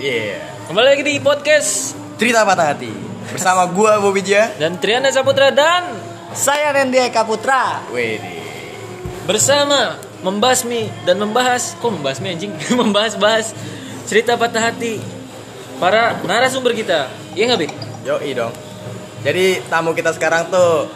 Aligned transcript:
Iya. 0.00 0.40
Kembali 0.64 0.86
lagi 0.88 1.04
di 1.04 1.14
podcast 1.20 1.92
Cerita 2.16 2.40
patah 2.42 2.72
hati 2.72 2.88
bersama 3.28 3.68
gua 3.68 4.00
Bobby 4.00 4.20
Jia. 4.20 4.48
dan 4.56 4.74
Triana 4.76 5.08
Saputra 5.08 5.52
dan 5.52 5.92
Saya 6.30 6.72
Randy 6.72 6.96
Eka 7.00 7.22
Putra. 7.22 7.84
Wede. 7.88 8.40
bersama 9.20 9.94
membasmi 10.20 10.88
dan 11.04 11.14
membahas 11.16 11.76
kok 11.76 11.92
membasmi 11.92 12.26
anjing 12.30 12.50
membahas-bahas 12.80 13.52
cerita 14.04 14.34
patah 14.34 14.64
hati 14.64 14.98
para 15.76 16.16
narasumber 16.22 16.72
kita. 16.72 17.06
Iya 17.32 17.44
nggak 17.46 17.60
Bi? 17.60 17.68
Yoi 18.02 18.30
dong. 18.32 18.50
Jadi 19.20 19.60
tamu 19.68 19.92
kita 19.92 20.10
sekarang 20.10 20.48
tuh 20.48 20.88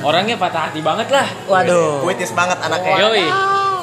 Orangnya 0.00 0.36
patah 0.36 0.68
hati 0.68 0.78
banget 0.78 1.08
lah. 1.08 1.26
Waduh. 1.46 2.00
puitis 2.00 2.30
banget 2.30 2.60
anaknya. 2.60 2.94
Yoi, 3.00 3.24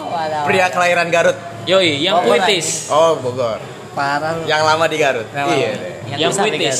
Waduh. 0.07 0.43
Pria 0.45 0.65
kelahiran 0.69 1.09
Garut. 1.09 1.37
yoi, 1.63 1.97
yang 1.97 2.21
Bogor 2.21 2.37
puitis, 2.37 2.87
Oh, 2.87 3.17
Bogor. 3.17 3.57
Parah 3.91 4.39
lu. 4.39 4.47
Yang 4.47 4.61
lama 4.63 4.85
di 4.87 4.97
Garut. 4.97 5.27
Yang 5.35 5.47
iya. 5.55 5.71
lama. 5.71 6.19
yang 6.19 6.31
puitis, 6.35 6.79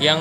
yang 0.00 0.20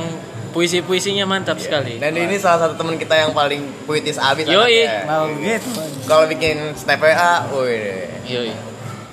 puisi-puisinya 0.53 1.25
mantap 1.25 1.57
sekali. 1.57 1.97
Dan 1.97 2.13
ini 2.13 2.37
salah 2.37 2.69
satu 2.69 2.77
teman 2.77 2.95
kita 2.95 3.17
yang 3.17 3.31
paling 3.33 3.65
puitis 3.89 4.21
abis 4.21 4.45
Yoi. 4.45 4.85
Mau 5.09 5.25
gitu. 5.41 5.69
Kalau 6.05 6.25
bikin 6.29 6.77
step 6.77 7.01
WA, 7.01 7.49
wih. 7.49 8.07
Yoi. 8.29 8.53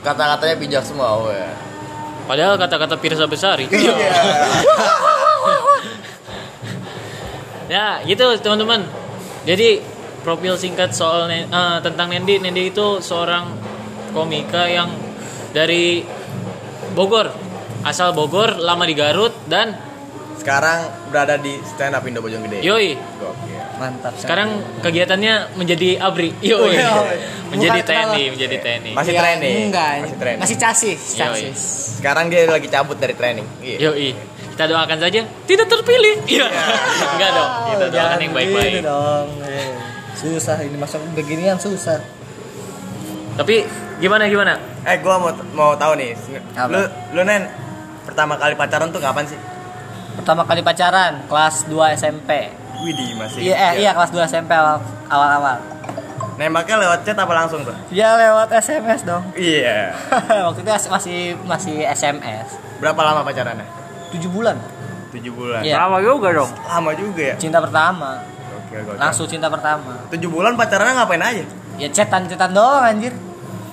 Kata-katanya 0.04 0.56
bijak 0.60 0.84
semua, 0.84 1.16
wih. 1.24 1.48
Padahal 2.28 2.54
kata-kata 2.60 2.94
Pirsa 3.00 3.26
Besari. 3.26 3.66
Iya. 3.66 3.94
Ya, 7.70 8.02
gitu 8.02 8.26
teman-teman. 8.42 8.82
Jadi 9.46 9.78
profil 10.26 10.58
singkat 10.58 10.90
soal 10.90 11.30
eh, 11.30 11.46
tentang 11.86 12.10
Nendi. 12.10 12.42
Nendi 12.42 12.74
itu 12.74 12.98
seorang 12.98 13.46
komika 14.10 14.66
yang 14.66 14.90
dari 15.54 16.02
Bogor, 17.01 17.32
asal 17.80 18.12
Bogor, 18.12 18.60
lama 18.60 18.84
di 18.84 18.93
Garut 18.93 19.32
dan 19.46 19.73
Sekarang 20.37 20.84
berada 21.09 21.37
di 21.37 21.56
stand 21.62 21.93
up 21.93 22.01
Indo 22.02 22.20
Bojonggede. 22.20 22.60
yoi. 22.60 22.96
Gokil. 22.96 23.56
Mantap. 23.76 24.12
Sekarang 24.16 24.48
kegiatannya 24.80 25.52
menjadi 25.54 25.96
abri. 25.96 26.32
Yoi. 26.40 26.76
Yoi. 26.76 27.16
menjadi 27.51 27.78
Bukan 27.78 27.88
TNI, 27.90 28.04
kenal. 28.04 28.32
menjadi 28.32 28.56
TNI. 28.59 28.93
Masih 28.95 29.12
Ya, 29.12 29.21
training. 29.21 29.56
Enggak. 29.66 29.93
Masih 29.98 30.16
training. 30.16 30.40
Masih 30.40 30.56
casis, 30.56 31.01
Yoi. 31.10 31.21
casis. 31.23 31.60
Sekarang 31.96 32.28
dia 32.28 32.45
lagi 32.46 32.68
cabut 32.68 32.96
dari 32.96 33.12
training. 33.12 33.45
Iya. 33.60 33.76
Yoi. 33.82 34.09
Kita 34.51 34.65
doakan 34.66 34.98
saja 34.98 35.21
tidak 35.45 35.66
terpilih. 35.66 36.15
Iya. 36.26 36.46
Enggak 37.10 37.30
dong. 37.34 37.51
Kita 37.66 37.84
doakan 37.87 37.96
Jangan 37.96 38.18
yang 38.18 38.32
baik-baik. 38.32 38.73
gitu 38.74 38.80
dong. 38.82 39.26
Susah 40.15 40.56
ini 40.60 40.76
masuk 40.76 41.01
beginian 41.12 41.56
susah. 41.56 42.01
Tapi 43.36 43.66
gimana 44.00 44.26
gimana? 44.26 44.54
Eh, 44.86 44.96
gua 45.04 45.20
mau 45.20 45.30
mau 45.54 45.70
tahu 45.76 45.95
nih. 46.00 46.16
Apa? 46.56 46.70
Lu 46.73 46.80
lu 47.14 47.23
Nen 47.26 47.46
pertama 48.06 48.34
kali 48.40 48.54
pacaran 48.56 48.88
tuh 48.90 48.98
kapan 49.02 49.24
sih? 49.28 49.38
Pertama 50.16 50.42
kali 50.45 50.60
pacaran 50.64 51.22
kelas 51.30 51.68
2 51.70 51.96
SMP. 51.96 52.50
Widih, 52.80 53.12
masih. 53.20 53.40
Iya, 53.45 53.54
eh, 53.56 53.72
iya 53.84 53.90
kelas 53.92 54.10
2 54.10 54.24
SMP 54.26 54.52
awal 54.56 54.80
awal. 55.10 55.59
Nembaknya 56.40 56.80
lewat 56.80 57.04
chat 57.04 57.16
apa 57.20 57.32
langsung 57.37 57.60
tuh? 57.68 57.76
Ya 57.92 58.16
lewat 58.16 58.48
SMS 58.48 59.04
dong. 59.04 59.20
Iya. 59.37 59.92
Waktu 60.48 60.65
itu 60.65 60.70
masih 60.88 61.18
masih 61.44 61.84
SMS. 61.84 62.56
Berapa 62.80 63.00
lama 63.04 63.20
pacarannya? 63.20 63.68
7 64.09 64.25
bulan. 64.32 64.56
7 65.12 65.20
bulan. 65.37 65.60
Iya. 65.60 65.76
Lama 65.84 66.00
juga 66.00 66.32
dong. 66.32 66.50
Lama 66.65 66.91
juga 66.97 67.22
ya. 67.22 67.37
Cinta 67.37 67.60
pertama. 67.60 68.25
Oke, 68.56 68.81
oke. 68.81 68.97
Langsung 68.97 69.28
cinta 69.28 69.53
pertama. 69.53 70.00
7 70.09 70.16
bulan 70.32 70.56
pacarannya 70.56 70.94
ngapain 70.97 71.20
aja? 71.20 71.44
Ya 71.81 71.88
cetan-cetan 71.88 72.53
doang 72.53 72.84
anjir. 72.84 73.16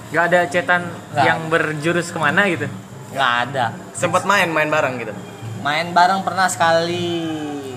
Gak 0.08 0.32
ada 0.32 0.40
cetan 0.48 0.82
Nggak. 1.12 1.26
yang 1.26 1.40
berjurus 1.52 2.08
ke 2.10 2.18
mana 2.18 2.48
gitu. 2.48 2.72
Nggak 3.12 3.32
ada. 3.44 3.66
Sempet 3.92 4.24
main 4.24 4.48
main 4.48 4.68
bareng 4.68 4.96
gitu. 4.98 5.12
Main 5.60 5.92
bareng 5.92 6.24
pernah 6.24 6.48
sekali. 6.48 7.28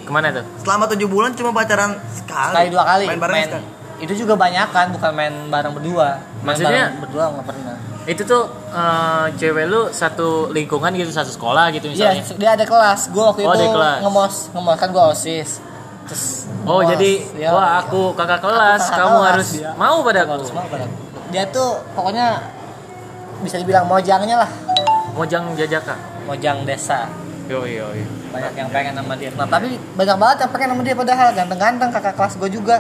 Ke 0.00 0.10
mana 0.10 0.31
tuh? 0.31 0.47
Selama 0.60 0.87
7 0.87 1.03
bulan 1.05 1.34
cuma 1.34 1.50
pacaran 1.50 1.99
sekali. 2.09 2.55
Sekali 2.55 2.69
dua 2.71 2.84
kali. 2.87 3.05
Main 3.05 3.19
bareng 3.19 3.37
sekali. 3.44 3.66
Itu 4.00 4.16
juga 4.16 4.32
banyak 4.32 4.69
kan, 4.71 4.87
bukan 4.91 5.10
main 5.12 5.34
bareng 5.50 5.75
berdua. 5.75 6.22
Main 6.41 6.47
Maksudnya? 6.47 6.84
bareng 6.88 7.03
berdua 7.03 7.25
nggak 7.28 7.47
pernah. 7.47 7.75
Itu 8.06 8.22
tuh 8.25 8.43
eh, 8.71 9.26
cewek 9.37 9.65
lu 9.66 9.82
satu 9.91 10.28
lingkungan 10.49 10.94
gitu, 10.94 11.10
satu 11.10 11.28
sekolah 11.28 11.69
gitu 11.71 11.91
Iya, 11.91 12.15
misalnya. 12.16 12.22
dia 12.38 12.50
ada 12.55 12.65
kelas. 12.65 13.10
Gue 13.10 13.21
waktu 13.21 13.43
Oh, 13.43 13.50
itu 13.50 13.59
ada 13.59 13.66
kelas. 13.69 13.99
ngemos, 14.00 14.34
ngemos 14.55 14.75
kan 14.78 14.88
gue 14.88 15.05
osis. 15.10 15.50
Terus 16.10 16.50
Oh, 16.66 16.82
jadi 16.82 17.22
ya, 17.38 17.54
wah 17.54 17.78
aku 17.81 18.12
kakak 18.12 18.43
kelas, 18.43 18.82
kakak 18.82 18.98
kamu 18.98 19.16
kelas, 19.16 19.31
harus 19.31 19.48
dia. 19.54 19.71
mau 19.78 19.97
harus 20.03 20.50
mau 20.50 20.66
padaku. 20.66 20.97
Dia 21.31 21.44
tuh 21.48 21.78
pokoknya 21.94 22.26
bisa 23.41 23.56
dibilang 23.56 23.87
mojangnya 23.87 24.43
lah, 24.43 24.50
Mojang 25.15 25.54
jajaka. 25.54 25.94
mojang 26.26 26.66
desa. 26.66 27.06
Yo 27.47 27.62
yo 27.62 27.87
yo. 27.94 28.06
Banyak 28.31 28.53
yang 28.54 28.69
pengen 28.70 28.94
sama 28.94 29.15
dia. 29.15 29.31
Nah, 29.34 29.47
tapi 29.47 29.75
banyak 29.75 30.16
banget 30.19 30.37
yang 30.43 30.50
pengen 30.50 30.69
sama 30.70 30.82
dia 30.82 30.94
padahal 30.94 31.28
ganteng-ganteng 31.34 31.91
kakak 31.91 32.15
kelas 32.15 32.34
gue 32.37 32.50
juga. 32.53 32.76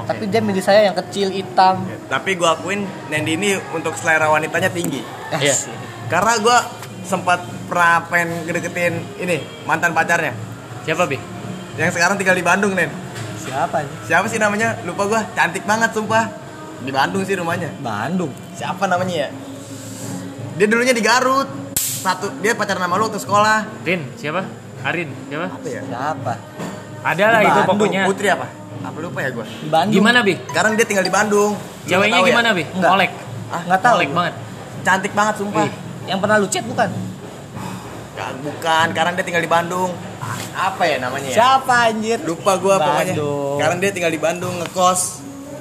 Tapi 0.00 0.24
dia 0.28 0.40
milih 0.40 0.64
saya 0.64 0.88
yang 0.88 0.96
kecil, 0.96 1.28
hitam. 1.28 1.84
Tapi 2.08 2.32
gua 2.34 2.56
akuin 2.56 2.88
Nendi 3.08 3.36
ini 3.36 3.52
untuk 3.70 3.92
selera 3.94 4.32
wanitanya 4.32 4.72
tinggi. 4.72 5.04
Iya. 5.36 5.52
Asik. 5.52 5.76
Karena 6.08 6.40
gua 6.40 6.58
sempat 7.04 7.40
pernah 7.68 8.04
pengen 8.08 8.44
ngedeketin 8.44 8.94
ini 9.16 9.40
mantan 9.64 9.92
pacarnya 9.92 10.32
Siapa, 10.82 11.04
Bi? 11.04 11.20
Yang 11.80 11.90
sekarang 11.90 12.16
tinggal 12.16 12.36
di 12.36 12.44
Bandung 12.44 12.72
Nen 12.72 12.92
Siapa 13.40 13.80
nih? 13.80 13.92
siapa 14.04 14.26
sih 14.28 14.36
namanya 14.36 14.76
lupa 14.84 15.08
gua 15.08 15.20
cantik 15.32 15.64
banget 15.64 15.90
sumpah 15.90 16.28
di 16.78 16.90
Bandung 16.90 17.24
sih 17.24 17.34
rumahnya 17.34 17.72
Bandung. 17.78 18.30
siapa 18.52 18.84
namanya 18.84 19.26
ya 19.26 19.28
dia 20.54 20.66
dulunya 20.66 20.92
di 20.92 21.00
Garut 21.00 21.48
satu 21.74 22.28
dia 22.38 22.52
pacaran 22.52 22.80
sama 22.80 22.94
lu 22.94 23.08
waktu 23.08 23.16
sekolah 23.16 23.58
Rin, 23.82 24.04
siapa? 24.14 24.44
Arin, 24.80 25.08
siapa? 25.26 25.46
apa 25.50 25.66
ya 25.66 25.80
Siapa? 25.82 26.32
Ada 27.00 27.24
lah 27.26 27.40
itu 27.42 27.60
pokoknya. 27.64 28.02
Putri 28.04 28.28
apa 28.28 28.44
apa 28.80 28.96
lupa 28.98 29.20
ya 29.20 29.28
gua 29.30 29.44
Di 29.44 29.68
Bandung. 29.68 29.94
Gimana, 29.94 30.18
Bi? 30.20 30.34
sekarang 30.42 30.72
dia 30.72 30.84
tinggal 30.84 31.04
di 31.04 31.12
Bandung 31.12 31.52
Ceweknya 31.84 32.18
ya? 32.18 32.28
gimana, 32.28 32.48
Bi? 32.52 32.64
Enggak. 32.66 32.90
Olek. 32.92 33.10
ah 33.48 33.62
Nggak 33.64 33.80
tahu. 33.80 33.96
Olek 33.98 34.10
banget. 34.10 34.34
cantik 34.80 35.12
banget 35.12 35.34
sumpah 35.36 35.64
Wih, 35.64 35.72
yang 36.06 36.18
pernah 36.18 36.36
lu 36.36 36.46
chat 36.46 36.64
bukan? 36.64 36.88
Kan, 38.10 38.34
bukan 38.40 38.86
sekarang 38.90 39.12
dia 39.14 39.22
tinggal 39.22 39.40
di 39.40 39.48
Bandung 39.48 39.90
apa 40.52 40.82
ya 40.82 40.98
namanya 40.98 41.26
ya 41.26 41.36
Siapa 41.36 41.88
anjir? 41.88 42.18
lupa 42.20 42.52
gua 42.56 42.76
pokoknya 42.76 43.14
Bandung. 43.14 43.56
sekarang 43.56 43.76
dia 43.78 43.90
tinggal 43.90 44.10
di 44.10 44.20
Bandung 44.20 44.54
ngekos 44.58 45.00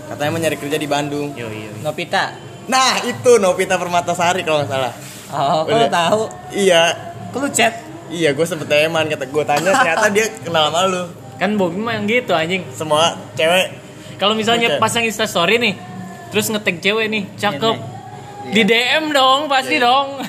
katanya 0.08 0.30
mau 0.30 0.40
nyari 0.40 0.58
kerja 0.58 0.76
di 0.76 0.86
Bandung 0.86 1.28
Yo 1.34 1.46
yo. 1.46 1.70
yo. 1.70 1.72
Novita. 1.82 2.34
nah 2.66 2.98
itu 3.02 3.32
Novita 3.38 3.76
Permatasari 3.76 4.42
kalau 4.42 4.62
nggak 4.62 4.70
salah 4.70 4.94
Oh, 5.30 5.62
lu 5.64 5.86
tahu? 5.88 6.22
iya 6.50 6.90
Kok 7.30 7.38
lu 7.38 7.50
chat? 7.50 7.86
iya 8.10 8.34
gue 8.34 8.42
sempet 8.42 8.66
teman 8.66 9.06
kata 9.06 9.24
gue 9.24 9.44
tanya 9.44 9.70
ternyata 9.72 10.08
dia 10.10 10.26
kenal 10.40 10.68
sama 10.68 10.82
lu 10.86 11.04
Kan 11.38 11.54
Bobby 11.56 11.78
mah 11.78 11.94
yang 11.94 12.06
gitu 12.06 12.34
anjing. 12.34 12.66
semua 12.70 13.14
cewek 13.32 13.78
Kalau 14.18 14.34
misalnya 14.34 14.76
Oke. 14.76 14.84
pasang 14.84 15.06
Insta 15.06 15.24
story 15.24 15.56
nih, 15.56 15.80
terus 16.28 16.52
ngetek 16.52 16.84
cewek 16.84 17.08
nih, 17.08 17.24
cakep. 17.34 17.72
Iya, 17.72 18.52
Di 18.52 18.62
DM 18.66 19.06
dong, 19.10 19.48
pasti 19.48 19.80
Iya. 19.80 19.88
dong. 19.88 20.20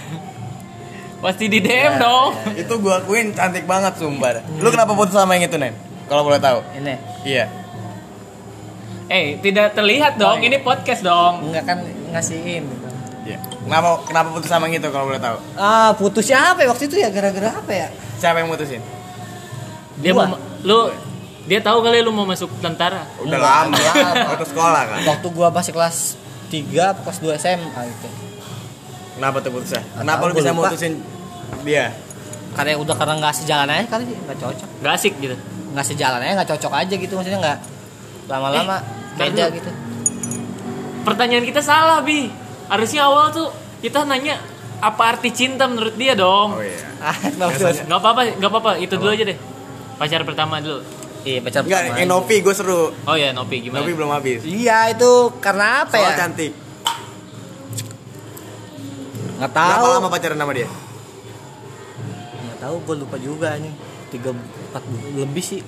Pasti 1.21 1.45
di 1.47 1.59
DM 1.59 1.69
Iya, 1.69 2.01
dong. 2.01 2.31
itu 2.55 2.75
gue 2.75 2.93
akuin 2.95 3.27
cantik 3.31 3.65
banget 3.65 3.93
sumpah 3.95 4.41
lu 4.57 4.69
kenapa 4.69 4.93
putus 4.93 5.13
sama 5.13 5.35
yang 5.35 5.45
itu 5.45 5.57
nen 5.57 5.77
kalau 6.07 6.23
boleh 6.23 6.39
tahu 6.39 6.61
Ini. 6.75 6.95
iya 7.23 7.47
Eh, 9.07 9.35
tidak 9.37 9.75
terlihat 9.75 10.15
dong. 10.15 10.39
Oh, 10.39 10.41
iya. 10.41 10.47
Ini 10.47 10.63
podcast 10.63 11.03
dong. 11.03 11.51
Enggak 11.51 11.67
kan 11.67 11.79
ngasihin 12.11 12.63
gitu. 12.63 12.89
iya 13.21 13.37
kenapa 13.61 14.03
kenapa 14.03 14.29
putus 14.33 14.47
sama 14.47 14.65
yang 14.65 14.79
itu 14.79 14.89
kalau 14.89 15.07
boleh 15.07 15.19
tahu 15.19 15.37
Ah, 15.55 15.91
putus 15.93 16.25
siapa 16.25 16.57
ya 16.57 16.69
waktu 16.69 16.87
itu 16.87 16.97
ya 16.97 17.11
gara-gara 17.11 17.53
apa 17.53 17.71
ya? 17.71 17.89
siapa 18.17 18.39
yang 18.39 18.49
mutusin 18.49 18.79
Dia 19.97 20.11
Gua. 20.11 20.27
mau 20.27 20.39
lu 20.63 20.79
dia 21.43 21.59
tahu 21.59 21.79
kali 21.81 22.01
lu 22.01 22.11
mau 22.11 22.23
masuk 22.23 22.49
tentara. 22.59 23.03
udah 23.19 23.29
Enggak, 23.29 23.43
lama 23.43 23.77
lama. 23.77 24.11
waktu 24.31 24.47
sekolah 24.47 24.83
kan 24.85 24.99
Waktu 25.05 25.27
gua 25.29 25.49
masih 25.51 25.73
kelas 25.73 25.97
3 26.49 26.55
apa 26.87 27.01
kelas 27.05 27.19
2 27.21 27.35
SMA 27.37 27.81
gitu. 27.85 28.09
kenapa 29.15 29.37
tuh 29.39 29.51
putusnya 29.53 29.83
kenapa 29.93 30.23
lu 30.23 30.33
gua 30.33 30.39
bisa 30.39 30.51
lupa. 30.51 30.61
mutusin 30.67 30.93
dia 31.61 31.93
Karena 32.51 32.75
udah 32.77 32.95
karena 32.95 33.15
nggak 33.17 33.35
sejalan 33.37 33.69
aja 33.69 33.85
kali 33.87 34.05
nggak 34.07 34.39
cocok. 34.39 34.69
Gak 34.81 34.93
asik 34.93 35.15
gitu. 35.17 35.37
Nggak 35.71 35.87
sejalan 35.87 36.19
aja 36.19 36.33
nggak 36.35 36.51
cocok 36.51 36.73
aja 36.75 36.95
gitu 36.97 37.13
maksudnya 37.15 37.39
nggak 37.39 37.59
lama-lama 38.27 38.77
Eh, 39.13 39.19
beda 39.21 39.45
ntar 39.45 39.51
gitu. 39.53 39.71
Pertanyaan 41.01 41.45
kita 41.45 41.61
salah, 41.61 42.01
Bi. 42.01 42.27
Harusnya 42.67 43.05
awal 43.05 43.31
tuh 43.31 43.49
kita 43.79 44.03
nanya 44.03 44.39
apa 44.79 45.03
arti 45.11 45.31
cinta 45.31 45.65
menurut 45.65 45.95
dia 45.95 46.13
dong. 46.15 46.53
oh 46.53 46.61
iya 46.61 46.89
Ah, 47.01 47.17
Biasanya. 47.41 47.87
Gak 47.87 47.99
apa-apa, 47.99 48.21
gak 48.35 48.51
apa-apa. 48.51 48.71
Itu 48.77 48.95
dulu 48.95 49.11
aja 49.11 49.25
deh. 49.25 49.39
Pacar 49.97 50.23
pertama 50.23 50.59
dulu. 50.59 50.81
Iya 51.21 51.39
pacar 51.39 51.61
enggak 51.63 51.81
pertama 51.83 51.99
yang 51.99 52.09
aja. 52.09 52.17
Novi 52.17 52.37
gue 52.39 52.55
seru 52.55 52.81
Oh 53.05 53.13
ya, 53.13 53.29
Nopi 53.31 53.61
gimana? 53.61 53.79
Novi 53.79 53.93
belum 53.93 54.09
habis 54.09 54.41
Iya 54.41 54.89
itu 54.89 55.13
karena 55.37 55.85
apa 55.85 55.93
soal 55.95 56.09
ya? 56.09 56.17
cantik 56.17 56.53
Nggak 59.37 59.51
berapa 59.51 59.77
tahu. 59.81 59.93
lama 59.97 60.09
pacaran 60.09 60.37
sama 60.37 60.53
dia 60.53 60.65
Nggak 60.65 60.90
tahu 62.61 62.77
gue 62.83 62.97
lupa 62.99 63.17
juga 63.17 63.57
nih. 63.57 63.73
Tiga 64.09 64.31
empat 64.31 64.83
lebih 65.15 65.41
sih. 65.41 65.61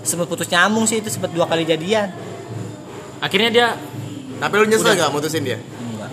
Sempet 0.00 0.26
putus 0.26 0.46
nyambung 0.46 0.84
sih 0.84 0.96
itu 0.96 1.08
sempet 1.08 1.30
dua 1.30 1.44
kali 1.44 1.64
jadian. 1.64 2.12
Akhirnya 3.18 3.48
dia 3.48 3.66
tapi 4.36 4.52
lu 4.54 4.66
nyesel 4.66 4.84
Udah. 4.86 5.00
gak 5.00 5.10
mutusin 5.10 5.42
dia 5.42 5.56
Enggak. 5.56 6.10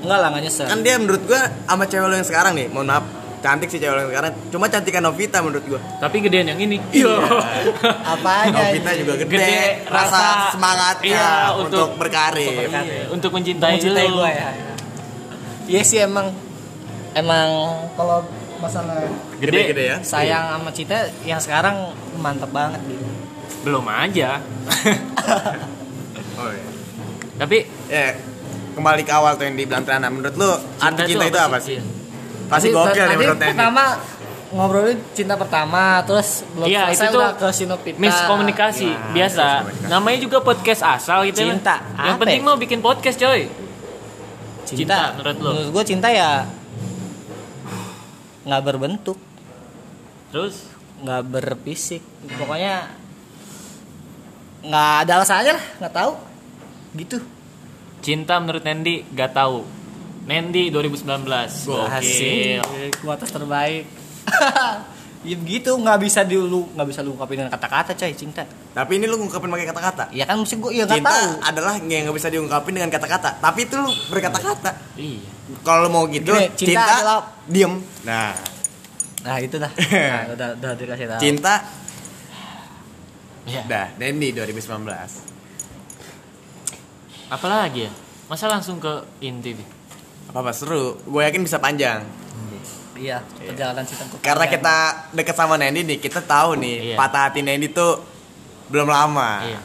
enggak 0.00 0.18
lah 0.18 0.28
nggak 0.32 0.42
nyesel 0.42 0.64
kan 0.64 0.80
dia 0.80 0.96
menurut 0.96 1.20
gua 1.22 1.44
sama 1.60 1.84
cewek 1.84 2.08
lo 2.08 2.16
yang 2.16 2.24
sekarang 2.24 2.52
nih 2.56 2.66
mohon 2.66 2.88
maaf 2.88 3.04
cantik 3.38 3.68
sih 3.68 3.76
cewek 3.76 3.92
lo 3.92 4.00
yang 4.00 4.10
sekarang 4.10 4.32
cuma 4.48 4.64
cantikan 4.66 5.04
Novita 5.04 5.38
menurut 5.38 5.64
gua 5.68 5.80
Tapi 6.00 6.24
gedean 6.24 6.48
yang 6.48 6.56
ini. 6.58 6.80
Iya. 6.90 7.20
apanya 8.02 8.64
Novita 8.64 8.90
juga 8.96 9.12
gede, 9.18 9.36
Gede, 9.36 9.60
rasa, 9.84 10.08
rasa- 10.08 10.50
semangatnya 10.50 11.12
iya, 11.12 11.30
untuk, 11.52 11.68
untuk- 11.68 11.92
berkarir 12.00 12.48
Iya, 12.64 13.12
Untuk 13.12 13.30
mencintai, 13.30 13.72
mencintai 13.76 14.06
lu. 14.08 14.16
gue 14.16 14.30
ya 14.32 14.48
iya 15.68 15.82
sih 15.84 16.00
emang 16.00 16.32
emang 17.12 17.48
kalau 17.92 18.24
masalah 18.60 18.96
gede-gede 19.36 19.84
ya 19.86 19.96
sayang 20.00 20.44
sama 20.54 20.70
cinta 20.70 20.96
yang 21.22 21.36
sekarang 21.36 21.76
mantep 22.16 22.50
banget 22.50 22.80
gitu 22.86 23.04
Belum 23.60 23.84
aja. 23.84 24.40
oh, 26.38 26.48
iya. 26.48 26.64
Tapi 27.36 27.56
ya 27.86 28.16
kembali 28.72 29.02
ke 29.02 29.12
awal 29.12 29.34
tuh 29.34 29.44
yang 29.44 29.52
dibilang 29.54 29.82
Trana 29.82 30.08
menurut 30.08 30.32
lu 30.32 30.48
arti 30.78 31.02
cinta 31.06 31.24
itu 31.26 31.36
apa 31.38 31.58
sih 31.58 31.76
Iya. 31.76 31.84
pasti 32.48 32.68
gokil 32.70 32.96
ya 32.96 33.06
tadi 33.06 33.16
menurut 33.16 33.38
pertama 33.38 33.84
ngobrolin 34.50 34.98
cinta 35.12 35.34
pertama 35.34 35.82
terus 36.02 36.42
belum 36.50 36.66
Iya, 36.66 36.82
selesai 36.88 37.06
itu 37.06 37.16
udah 37.16 37.32
ke 37.36 37.48
Sinopita 37.52 37.96
Miskomunikasi 37.96 38.88
Nah, 38.88 39.12
biasa. 39.12 39.46
miskomunikasi. 39.60 39.90
Namanya 39.92 40.18
juga 40.18 40.38
podcast 40.40 40.82
asal 40.82 41.18
gitu. 41.24 41.38
kan. 41.38 41.46
Cinta. 41.52 41.76
Yang 42.00 42.16
penting 42.18 42.40
ya? 42.40 42.46
mau 42.46 42.56
bikin 42.56 42.78
podcast, 42.80 43.16
coy. 43.16 43.40
cinta, 44.64 44.72
Cinta, 44.72 44.98
menurut 45.14 45.36
lo? 45.36 45.50
menurut 45.52 45.68
gue 45.70 45.84
cinta 45.86 46.08
ya 46.08 46.30
nggak 48.50 48.66
berbentuk 48.66 49.18
Terus? 50.34 50.66
nggak 51.00 51.22
berfisik. 51.32 52.02
Pokoknya 52.36 52.90
nggak 54.60 54.92
ada 55.06 55.12
alasannya 55.22 55.54
lah 55.56 55.66
nggak 55.80 55.94
tahu. 55.94 56.12
Gitu. 56.98 57.18
Cinta 58.00 58.40
menurut 58.40 58.64
Nendi 58.64 59.04
gak 59.12 59.36
tahu. 59.36 59.64
Nendi 60.24 60.72
2019. 60.72 61.24
Gokil. 61.68 62.62
Gua 63.04 63.12
atas 63.16 63.30
terbaik 63.32 63.84
ya 65.20 65.36
begitu 65.36 65.70
nggak 65.76 65.98
bisa 66.00 66.24
diulu 66.24 66.72
nggak 66.72 66.88
bisa 66.88 67.04
lu 67.04 67.12
ungkapin 67.12 67.44
dengan 67.44 67.52
kata-kata 67.52 67.92
coy 67.92 68.12
cinta 68.16 68.40
tapi 68.70 69.02
ini 69.02 69.10
lu 69.10 69.18
ngungkapin 69.18 69.50
pakai 69.50 69.66
kata-kata? 69.66 70.04
Ya 70.14 70.22
kan 70.30 70.38
mesti 70.38 70.54
gue 70.54 70.70
ya 70.70 70.86
nggak 70.86 71.02
cinta 71.02 71.10
tahu. 71.10 71.30
adalah 71.42 71.74
yang 71.82 72.06
nggak 72.06 72.16
bisa 72.16 72.28
diungkapin 72.30 72.72
dengan 72.78 72.90
kata-kata. 72.94 73.42
Tapi 73.42 73.66
itu 73.66 73.74
lu 73.74 73.90
berkata-kata. 74.06 74.70
Iya. 74.94 75.26
kalau 75.66 75.80
lu 75.84 75.90
mau 75.90 76.06
gitu 76.06 76.30
Gini, 76.30 76.46
cinta 76.54 76.78
cinta, 76.78 76.94
adalah- 77.02 77.24
diem. 77.50 77.74
Nah. 78.06 78.30
Nah 79.26 79.36
itu 79.42 79.58
dah. 79.58 79.72
Nah, 79.90 80.22
udah 80.38 80.48
udah 80.54 80.72
dikasih 80.78 81.06
tahu. 81.10 81.18
Cinta. 81.18 81.54
Iya. 83.50 83.62
dah 83.66 83.86
Dendi 83.98 84.30
2019 84.30 84.86
Apalagi 87.26 87.90
ya? 87.90 87.92
Masa 88.30 88.46
langsung 88.46 88.78
ke 88.78 89.02
inti 89.18 89.58
nih? 89.58 89.68
apa 90.30 90.46
apa 90.46 90.54
seru. 90.54 90.94
Gue 91.10 91.26
yakin 91.26 91.42
bisa 91.42 91.58
panjang 91.58 92.06
iya 93.00 93.18
perjalanan 93.40 93.82
cinta 93.82 94.04
karena 94.20 94.44
kita 94.44 94.76
deket 95.10 95.32
sama 95.32 95.56
Nendi 95.56 95.80
nih 95.82 95.98
kita 95.98 96.20
tahu 96.20 96.54
nih 96.54 96.76
Iya. 96.84 96.96
patah 96.96 97.22
hati 97.26 97.40
Nendi 97.40 97.68
tuh 97.68 98.04
belum 98.68 98.86
lama 98.86 99.42
Iya. 99.42 99.60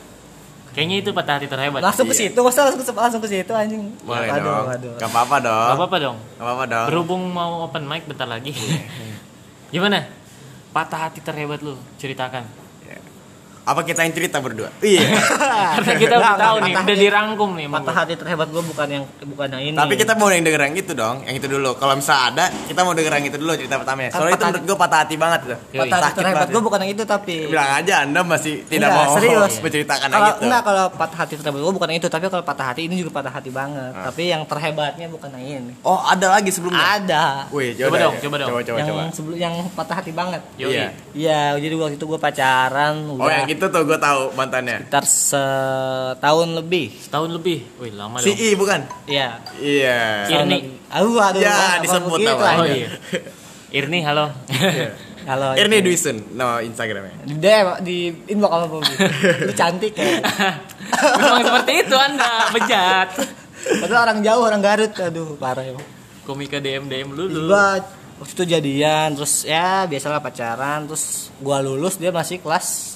Kayaknya 0.71 0.97
itu 0.99 1.11
patah 1.11 1.33
hati 1.35 1.47
terhebat. 1.47 1.79
langsung 1.79 2.03
ke 2.03 2.11
Iya. 2.11 2.31
situ 2.31 2.39
masa 2.41 2.59
langsung 2.65 2.81
ke 2.81 2.91
langsung 2.91 3.21
ke 3.21 3.29
situ 3.29 3.51
anjing 3.53 3.95
boleh 4.01 4.27
aduh, 4.27 4.43
dong 4.43 4.65
aduh. 4.69 4.95
gak 4.97 5.07
apa-apa 5.07 5.37
dong 5.39 5.67
Gak 5.69 5.77
apa-apa 5.77 5.97
dong. 5.99 6.17
Gak 6.33 6.43
apa-apa 6.43 6.63
dong 6.65 6.85
Berhubung 6.87 7.23
mau 7.29 7.51
open 7.63 7.83
mic 7.85 8.03
bentar 8.03 8.25
lagi. 8.25 8.51
Gimana? 9.73 10.03
Patah 10.71 11.07
hati 11.07 11.19
terhebat 11.19 11.59
lu, 11.59 11.75
ceritakan. 11.95 12.43
Apa 13.65 13.81
kita 13.81 13.99
yang 13.99 14.13
cerita 14.13 14.37
berdua 14.37 14.69
iya 14.85 15.01
Karena 15.75 15.93
kita 15.95 16.15
udah 16.15 16.21
Nggak, 16.27 16.37
tahu 16.39 16.55
nih, 16.59 16.73
udah 16.75 16.95
dirangkum 16.97 17.49
nih. 17.51 17.65
patah 17.67 17.81
gua. 17.87 17.99
hati 17.99 18.13
terhebat 18.15 18.47
gue 18.47 18.63
bukan 18.63 18.87
yang 18.87 19.03
bukan 19.25 19.47
yang 19.49 19.63
ini 19.63 19.75
tapi 19.75 19.93
kita 19.95 20.13
mau 20.13 20.29
yang 20.29 20.43
denger 20.43 20.61
yang 20.63 20.75
itu 20.75 20.93
dong 20.93 21.15
yang 21.23 21.35
itu 21.35 21.47
dulu 21.47 21.71
kalau 21.73 21.93
misalnya 21.93 22.23
ada 22.27 22.45
kita 22.63 22.79
mau 22.79 22.93
denger 22.93 23.11
yang 23.11 23.25
itu 23.25 23.37
dulu 23.37 23.51
cerita 23.55 23.75
pertamanya 23.75 24.07
Kan 24.07 24.17
soalnya 24.19 24.31
itu 24.31 24.45
menurut 24.45 24.63
gue 24.63 24.77
patah 24.77 24.99
hati 25.01 25.15
banget 25.15 25.39
tuh 25.41 25.57
Yoi. 25.71 25.81
patah 25.83 25.97
hati 25.99 26.15
terhebat 26.15 26.37
banget. 26.39 26.53
gue 26.53 26.61
bukan 26.63 26.79
yang 26.79 26.91
itu 26.91 27.03
tapi 27.03 27.35
bilang 27.47 27.71
aja 27.75 27.93
anda 28.01 28.19
masih 28.21 28.53
tidak 28.65 28.89
mau 28.91 29.05
serius. 29.13 29.53
menceritakan 29.63 30.07
yang 30.07 30.13
kalau 30.15 30.29
itu 30.31 30.43
enggak 30.45 30.61
kalau 30.63 30.85
patah 30.91 31.17
hati 31.19 31.33
terhebat 31.35 31.59
gue 31.59 31.73
bukan 31.73 31.87
yang 31.87 31.99
itu 31.99 32.07
tapi 32.07 32.25
kalau 32.27 32.43
patah 32.43 32.65
hati 32.67 32.81
ini 32.83 32.95
juga 32.95 33.11
patah 33.15 33.33
hati 33.33 33.49
banget 33.49 33.83
Ah. 33.87 34.09
tapi 34.09 34.27
yang 34.27 34.43
terhebatnya 34.43 35.07
bukan 35.07 35.29
yang 35.31 35.45
ini 35.63 35.73
oh 35.81 35.99
ada 35.99 36.27
lagi 36.31 36.49
sebelumnya 36.49 36.83
ada 36.95 37.23
Wih, 37.49 37.73
Coba 37.75 37.97
dong, 37.97 38.15
coba 38.19 38.35
dong. 38.37 38.49
coba 38.49 38.61
coba, 38.61 38.77
yang 38.77 38.87
coba. 38.87 39.01
sebelum 39.09 39.37
yang 39.37 39.53
patah 39.71 39.95
hati 39.95 40.11
banget. 40.11 40.41
Iya. 40.55 40.91
Iya, 41.13 41.41
jadi 41.55 41.73
waktu 41.73 41.95
itu 41.95 42.05
gue 42.05 42.19
pacaran 42.19 42.93
oh 43.07 43.15
udah 43.17 43.31
yang 43.37 43.47
itu 43.55 43.65
tuh 43.71 43.81
gue 43.87 43.97
tahu 43.97 44.35
mantannya 44.35 44.85
sekitar 44.85 45.05
setahun 45.07 46.49
lebih. 46.59 46.91
Setahun 46.99 47.29
lebih. 47.31 47.59
Wih, 47.79 47.91
lama 47.95 48.19
si 48.19 48.31
dong. 48.31 48.37
I 48.37 48.49
bukan 48.53 48.79
Iya. 49.07 49.29
iya 49.59 49.99
Irni. 50.29 50.59
Aduh, 50.91 51.17
aduh. 51.17 51.41
Ya, 51.41 51.79
apa 51.79 51.83
disebut 51.83 52.19
namanya. 52.21 52.57
Oh 52.61 52.67
iya. 52.67 52.89
Irni, 53.71 53.99
halo. 54.05 54.31
Halo. 55.25 55.47
Irni 55.59 55.81
Duisun 55.81 56.37
nama 56.37 56.61
Instagramnya 56.61 57.25
Di 57.27 57.35
DM, 57.35 57.67
di 57.81 57.97
inbox 58.29 58.51
sama 58.53 58.65
Bobby. 58.69 58.93
Lu 59.49 59.53
cantik 59.57 59.93
ya. 59.97 60.21
Memang 61.19 61.41
seperti 61.43 61.73
itu 61.83 61.95
Anda, 61.97 62.31
bejat. 62.53 63.09
Padahal 63.81 64.01
orang 64.07 64.19
jauh, 64.21 64.43
orang 64.45 64.61
Garut. 64.61 64.93
Aduh, 64.95 65.35
parah 65.35 65.65
ya. 65.65 65.73
Komika 66.23 66.61
DM 66.61 66.87
DM 66.87 67.11
dulu. 67.11 67.49
Gua 67.49 67.81
waktu 68.21 68.31
itu 68.31 68.43
jadian, 68.47 69.11
terus 69.17 69.43
ya 69.43 69.83
biasalah 69.89 70.23
pacaran, 70.23 70.87
terus 70.87 71.33
gua 71.43 71.59
lulus 71.59 71.99
dia 71.99 72.15
masih 72.15 72.39
kelas 72.39 72.94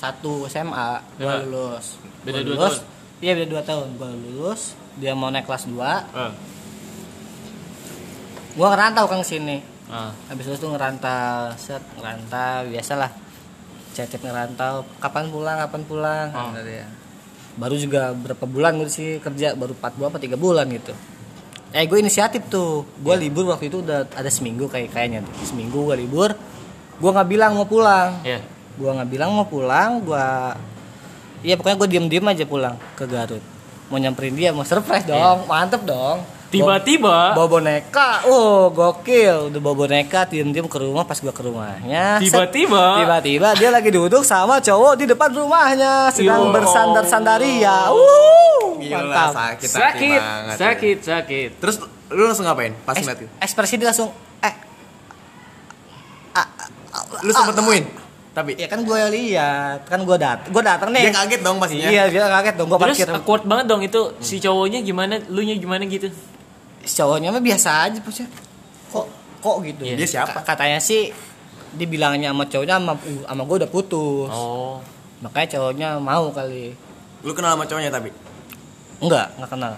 1 0.00 0.48
SMA, 0.48 0.88
gua 1.14 1.28
Ya. 1.28 1.44
lulus. 1.44 2.00
Beda 2.24 2.40
Gua 2.40 2.46
dua 2.46 2.56
lulus, 2.56 2.74
tahun? 2.80 3.20
Iya, 3.20 3.32
beda 3.36 3.46
2 3.52 3.62
tahun. 3.62 3.88
Gua 3.94 4.08
lulus, 4.08 4.60
dia 4.96 5.12
mau 5.12 5.28
naik 5.28 5.44
kelas 5.44 5.64
2, 5.68 6.08
Ah. 6.10 6.32
gua 8.56 8.66
ngerantau 8.72 9.06
kan 9.06 9.20
sini. 9.20 9.60
Ah. 9.86 10.14
Habis 10.26 10.48
itu 10.48 10.56
tuh 10.56 10.70
ngerantau, 10.72 11.52
set 11.56 11.82
ngerantau, 11.98 12.70
biasalah. 12.70 13.10
Cecep 13.90 14.22
ngerantau, 14.22 14.86
kapan 14.96 15.28
pulang, 15.28 15.56
kapan 15.58 15.82
pulang. 15.84 16.26
Dia. 16.56 16.86
Baru 17.58 17.74
juga 17.74 18.14
berapa 18.14 18.46
bulan 18.46 18.78
gue 18.78 18.86
sih 18.86 19.18
kerja, 19.18 19.52
baru 19.52 19.74
4 19.74 19.98
bulan 19.98 20.08
apa 20.14 20.20
3 20.22 20.38
bulan 20.38 20.66
gitu. 20.70 20.94
Eh 21.70 21.84
gue 21.86 21.98
inisiatif 21.98 22.46
tuh, 22.46 22.86
gue 22.98 23.14
libur 23.18 23.50
waktu 23.50 23.66
itu 23.66 23.82
udah 23.82 24.06
ada 24.06 24.30
seminggu 24.30 24.70
kayak 24.70 24.94
kayaknya 24.94 25.26
tuh. 25.26 25.34
Seminggu 25.44 25.82
gue 25.82 25.96
libur, 25.98 26.30
gue 26.96 27.10
nggak 27.10 27.28
bilang 27.28 27.58
mau 27.58 27.66
pulang. 27.66 28.22
Ya. 28.22 28.38
Gue 28.78 28.90
nggak 28.92 29.10
bilang 29.10 29.30
mau 29.34 29.46
pulang, 29.46 30.02
gue 30.02 30.26
Iya 31.40 31.56
pokoknya 31.56 31.76
gue 31.80 31.88
diem-diem 31.96 32.26
aja 32.28 32.44
pulang 32.44 32.76
ke 32.92 33.08
Garut. 33.08 33.40
Mau 33.88 33.96
nyamperin 33.96 34.36
dia, 34.36 34.52
mau 34.52 34.62
surprise 34.62 35.08
dong, 35.08 35.48
mantep 35.48 35.82
dong. 35.82 36.20
Tiba-tiba 36.50 37.30
bawa 37.30 37.46
boneka 37.46 38.26
oh 38.26 38.74
gokil 38.74 39.54
udah 39.54 39.60
bawa 39.62 39.86
boneka 39.86 40.26
diem-diem 40.26 40.66
ke 40.66 40.82
rumah 40.82 41.06
pas 41.06 41.14
gua 41.22 41.30
ke 41.30 41.46
rumahnya 41.46 42.18
Tiba-tiba. 42.18 42.98
tiba-tiba 42.98 43.54
dia 43.54 43.70
lagi 43.70 43.94
duduk 43.94 44.26
sama 44.26 44.58
cowok 44.58 44.98
di 44.98 45.06
depan 45.06 45.30
rumahnya 45.30 46.10
sedang 46.10 46.50
bersandar-sandaria 46.50 47.94
uh 47.94 48.82
Gila, 48.82 48.98
mantap 48.98 49.30
sakit, 49.62 49.68
sakit, 49.70 50.18
banget, 50.18 50.56
sakit, 50.58 50.98
sakit. 51.06 51.50
Terus 51.62 51.76
lu 52.10 52.26
langsung 52.26 52.42
ngapain 52.42 52.74
pas 52.82 52.98
ngeliat 52.98 53.22
itu? 53.22 53.30
ekspresi 53.38 53.78
dia 53.78 53.94
langsung 53.94 54.10
eh 54.42 54.54
Lu 57.22 57.30
sempet 57.30 57.54
temuin? 57.54 57.84
Tapi 58.30 58.54
ya 58.54 58.70
kan 58.70 58.80
gue 58.80 59.00
lihat 59.10 59.84
kan 59.84 60.00
gue 60.00 60.14
dat 60.14 60.46
gue 60.46 60.62
datang 60.62 60.94
nih 60.94 61.02
dia 61.02 61.14
kaget 61.16 61.40
dong 61.42 61.58
pastinya. 61.58 61.88
iya 61.88 62.06
dia 62.06 62.30
kaget 62.30 62.54
dong 62.54 62.68
gue 62.70 62.78
Terus 62.78 62.96
parkir 62.96 63.08
awkward 63.10 63.42
banget 63.42 63.66
dong 63.66 63.82
itu 63.82 64.00
si 64.18 64.38
cowoknya 64.38 64.80
gimana, 64.80 65.18
lu 65.26 65.42
nya 65.42 65.54
gimana 65.54 65.82
gitu. 65.84 66.06
si 66.80 66.94
cowoknya 66.94 67.28
mah 67.28 67.42
biasa 67.42 67.90
aja 67.90 67.98
pusnya 67.98 68.30
kok 68.88 69.06
kok 69.40 69.56
gitu 69.62 69.82
Iya. 69.82 69.94
Dia 69.96 70.08
siapa? 70.08 70.30
Ka- 70.36 70.46
katanya 70.46 70.78
sih 70.78 71.10
dibilangnya 71.72 72.30
sama 72.30 72.46
cowoknya 72.46 72.74
sama 72.76 72.92
sama 73.26 73.42
gue 73.44 73.56
udah 73.60 73.70
putus 73.70 74.30
Oh. 74.30 74.78
makanya 75.20 75.48
cowoknya 75.54 75.88
mau 75.98 76.30
kali 76.30 76.74
Lu 77.20 77.34
kenal 77.34 77.54
sama 77.54 77.66
cowoknya 77.66 77.90
tapi? 77.90 78.14
enggak 79.00 79.26
enggak 79.36 79.50
kenal 79.50 79.74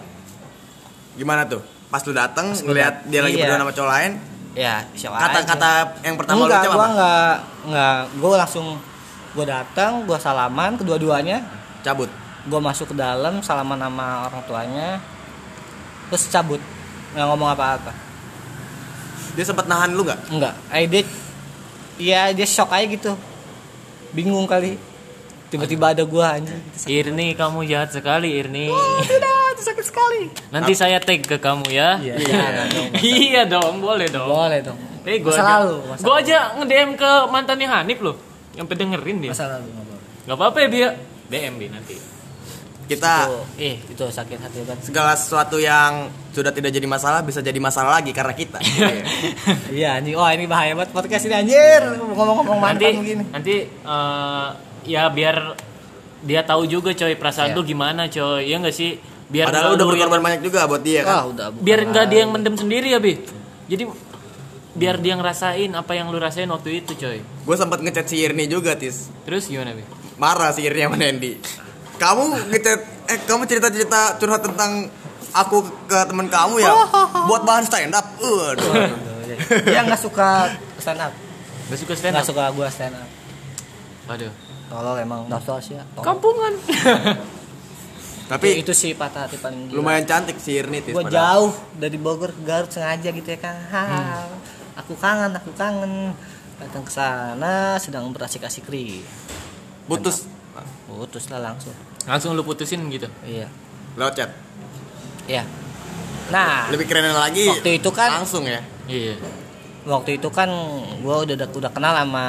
Gimana 1.13 1.45
tuh? 1.45 1.61
Pas 1.89 2.01
lu 2.03 2.13
gua 2.13 2.25
ngeliat 2.65 2.95
dia 3.05 3.21
lagi 3.21 3.37
iya. 3.37 3.45
berdua 3.45 3.61
sama 3.61 3.73
cowok 3.73 3.91
lain, 3.91 4.13
ya 4.53 4.85
siapa 4.93 5.17
kata-kata 5.17 5.71
yang 6.05 6.17
pertama 6.21 6.37
lu 6.37 6.45
enggak 6.45 6.63
ucap 6.63 6.73
gua 6.73 6.77
apa? 6.77 6.89
enggak 6.93 7.35
enggak 7.65 7.99
gua 8.21 8.37
langsung 8.45 8.67
gua 9.33 9.47
datang 9.49 9.93
gua 10.05 10.19
salaman 10.21 10.77
kedua-duanya. 10.77 11.39
Cabut. 11.83 12.11
gua 12.43 12.59
masuk 12.59 12.91
ke 12.91 12.97
dalam 12.99 13.39
salaman 13.41 13.79
sama 13.79 14.27
orang 14.27 14.43
tuanya. 14.51 14.89
Terus 16.11 16.27
cabut. 16.27 16.61
Nggak 17.15 17.27
ngomong 17.31 17.49
apa-apa. 17.55 17.93
Dia 19.39 19.45
sempet 19.47 19.67
nahan 19.71 19.95
lu 19.95 20.05
nggak? 20.05 20.21
enggak 20.29 20.55
eh 20.75 20.85
dia 20.91 21.03
iya 21.97 22.21
dia 22.35 22.47
shock 22.47 22.75
aja 22.75 22.85
gitu. 22.85 23.13
Bingung 24.13 24.45
kali. 24.45 24.77
Tiba-tiba 25.49 25.97
ada 25.97 26.05
gua 26.05 26.37
anjing. 26.37 26.61
Irni 26.89 27.37
kamu 27.37 27.65
jahat 27.69 27.93
sekali 27.93 28.37
Irni. 28.37 28.69
tidak. 29.09 29.21
itu 29.21 29.42
sakit 29.65 29.85
sekali 29.85 30.23
Nanti 30.51 30.73
saya 30.73 30.99
tag 30.99 31.21
ke 31.21 31.37
kamu 31.37 31.67
ya. 31.69 31.97
iya 31.99 32.15
iya 33.01 33.43
dong, 33.45 33.79
boleh 33.79 34.07
dong. 34.07 34.27
boleh 34.27 34.61
dong 34.61 34.79
Eh, 35.03 35.19
gua 35.19 35.31
masa 35.31 35.43
aja, 35.43 35.55
lalu 35.59 35.77
masa 35.85 36.03
gua 36.03 36.15
aja 36.17 36.39
nge-DM 36.57 36.91
ke 36.95 37.11
mantannya 37.27 37.67
Hanif 37.67 37.99
loh. 37.99 38.15
Yang 38.53 38.67
pendengerin 38.69 39.17
dia. 39.19 39.31
masa 39.31 39.47
lalu 39.51 39.67
nggak 40.23 40.37
apa-apa 40.37 40.59
ya, 40.59 40.69
Bia. 40.69 40.91
DM 41.27 41.55
Bi 41.57 41.67
nanti. 41.67 41.97
kita 42.83 43.25
Itu, 43.25 43.39
eh 43.57 43.77
itu 43.81 44.05
sakit 44.05 44.39
hati 44.39 44.59
banget. 44.63 44.85
segala 44.85 45.15
sesuatu 45.15 45.57
yang 45.57 46.07
sudah 46.29 46.51
tidak 46.51 46.71
jadi 46.71 46.85
masalah 46.85 47.23
bisa 47.23 47.39
jadi 47.39 47.57
masalah 47.57 47.97
lagi 47.97 48.11
karena 48.11 48.31
kita. 48.33 48.59
Iya. 48.63 48.89
Iya 49.73 49.89
anjing. 49.97 50.15
Oh 50.15 50.27
ini 50.29 50.45
bahaya 50.45 50.71
banget 50.73 50.91
podcast 50.93 51.25
ini 51.25 51.35
anjir. 51.37 51.81
Ngomong-ngomong 51.83 52.47
nanti 52.61 52.85
mantan 52.85 52.95
begini. 53.01 53.23
nanti 53.29 53.55
eh, 53.67 54.47
ya 54.85 55.09
biar 55.09 55.37
dia 56.21 56.43
tahu 56.43 56.63
juga 56.65 56.91
coy 56.93 57.15
perasaan 57.15 57.51
Iya. 57.51 57.57
lu 57.57 57.63
gimana 57.65 58.07
coy 58.07 58.45
ya 58.45 58.57
nggak 58.57 58.71
sih 58.73 58.99
biar 59.33 59.49
Padahal 59.49 59.65
nggak 59.65 59.73
udah 59.73 59.81
yang- 59.81 59.93
berkorban 59.97 60.21
banyak 60.23 60.41
juga 60.45 60.61
buat 60.65 60.83
dia 60.83 61.01
kan. 61.03 61.15
Ah, 61.15 61.25
udah 61.27 61.47
biar 61.51 61.81
nggak 61.83 62.07
dia 62.07 62.21
yang 62.21 62.31
mendem 62.31 62.55
sendiri 62.55 62.89
ya 62.89 63.01
bi 63.01 63.17
jadi 63.65 63.89
biar 64.73 64.97
dia 64.99 65.15
ngerasain 65.15 65.71
apa 65.71 65.93
yang 65.93 66.09
lu 66.09 66.17
rasain 66.17 66.47
waktu 66.47 66.81
itu 66.81 66.93
coy 66.95 67.19
Gue 67.19 67.57
sempat 67.57 67.79
ngechat 67.79 68.07
si 68.07 68.21
Irni 68.21 68.45
juga, 68.47 68.73
Tis. 68.75 69.09
terus 69.23 69.45
gimana 69.45 69.73
bi 69.73 69.85
Marah 70.15 70.53
si 70.53 70.63
Irni 70.63 70.81
sama 70.83 70.97
Nendi. 70.97 71.41
Kamu 71.95 72.23
ngechat 72.49 72.81
eh 73.07 73.19
kamu 73.23 73.43
cerita-cerita 73.45 74.01
curhat 74.17 74.43
tentang 74.43 74.87
aku 75.31 75.61
ke 75.87 75.99
teman 76.03 76.27
kamu 76.27 76.55
ya 76.59 76.73
buat 77.29 77.43
bahan 77.43 77.65
stand 77.65 77.91
up. 77.91 78.05
Waduh. 78.15 78.73
Dia 79.65 79.81
nggak 79.83 79.97
suka 79.99 80.53
stand 80.77 81.01
up. 81.01 81.13
Gak 81.67 81.79
suka 81.79 81.93
stand 81.95 82.13
Nggak 82.13 82.23
up 82.23 82.31
suka 82.31 82.45
gua 82.51 82.69
stand 82.69 82.93
up. 82.95 83.09
aduh 84.09 84.29
Tolol 84.69 84.97
emang 84.99 85.25
nostalgia. 85.27 85.85
Tolol. 85.91 86.05
kampungan 86.07 86.53
Tapi 88.25 88.59
itu 88.59 88.73
sih 88.73 88.93
patah 88.93 89.25
hati 89.25 89.37
paling 89.37 89.69
gila. 89.69 89.77
lumayan 89.79 90.03
cantik 90.03 90.37
si 90.37 90.55
Irni, 90.55 90.81
Tis. 90.81 90.91
Gua 90.91 91.03
padahal. 91.03 91.13
jauh 91.13 91.53
dari 91.75 91.97
Bogor 91.97 92.31
ke 92.31 92.43
Garut 92.43 92.69
sengaja 92.69 93.09
gitu 93.09 93.27
ya 93.27 93.39
kan. 93.39 93.57
Ha, 93.69 93.83
Aku 94.75 94.97
kangen, 94.97 95.33
aku 95.33 95.53
kangen. 95.53 96.17
Datang 96.57 96.83
ke 96.83 96.91
sana 96.91 97.77
sedang 97.77 98.09
berasik-asik 98.09 98.65
ri. 98.67 99.03
Putus 99.85 100.25
Putus 100.87 101.27
lah 101.29 101.41
langsung. 101.43 101.75
langsung 102.03 102.33
lu 102.33 102.43
putusin 102.43 102.83
gitu 102.89 103.07
Iya. 103.23 103.47
lewat 103.95 104.13
chat. 104.15 104.31
Iya. 105.25 105.43
Nah, 106.29 106.67
Lebih 106.69 106.87
keren 106.87 107.11
lagi. 107.11 107.47
Waktu 107.47 107.79
itu 107.79 107.91
kan- 107.91 108.21
langsung 108.21 108.43
ya. 108.45 108.61
iya 108.85 109.15
waktu 109.83 110.15
itu 110.15 110.31
kan 110.31 110.47
gua 111.03 111.27
udah 111.27 111.35
udah 111.35 111.71
kenal 111.71 111.91
sama 111.93 112.25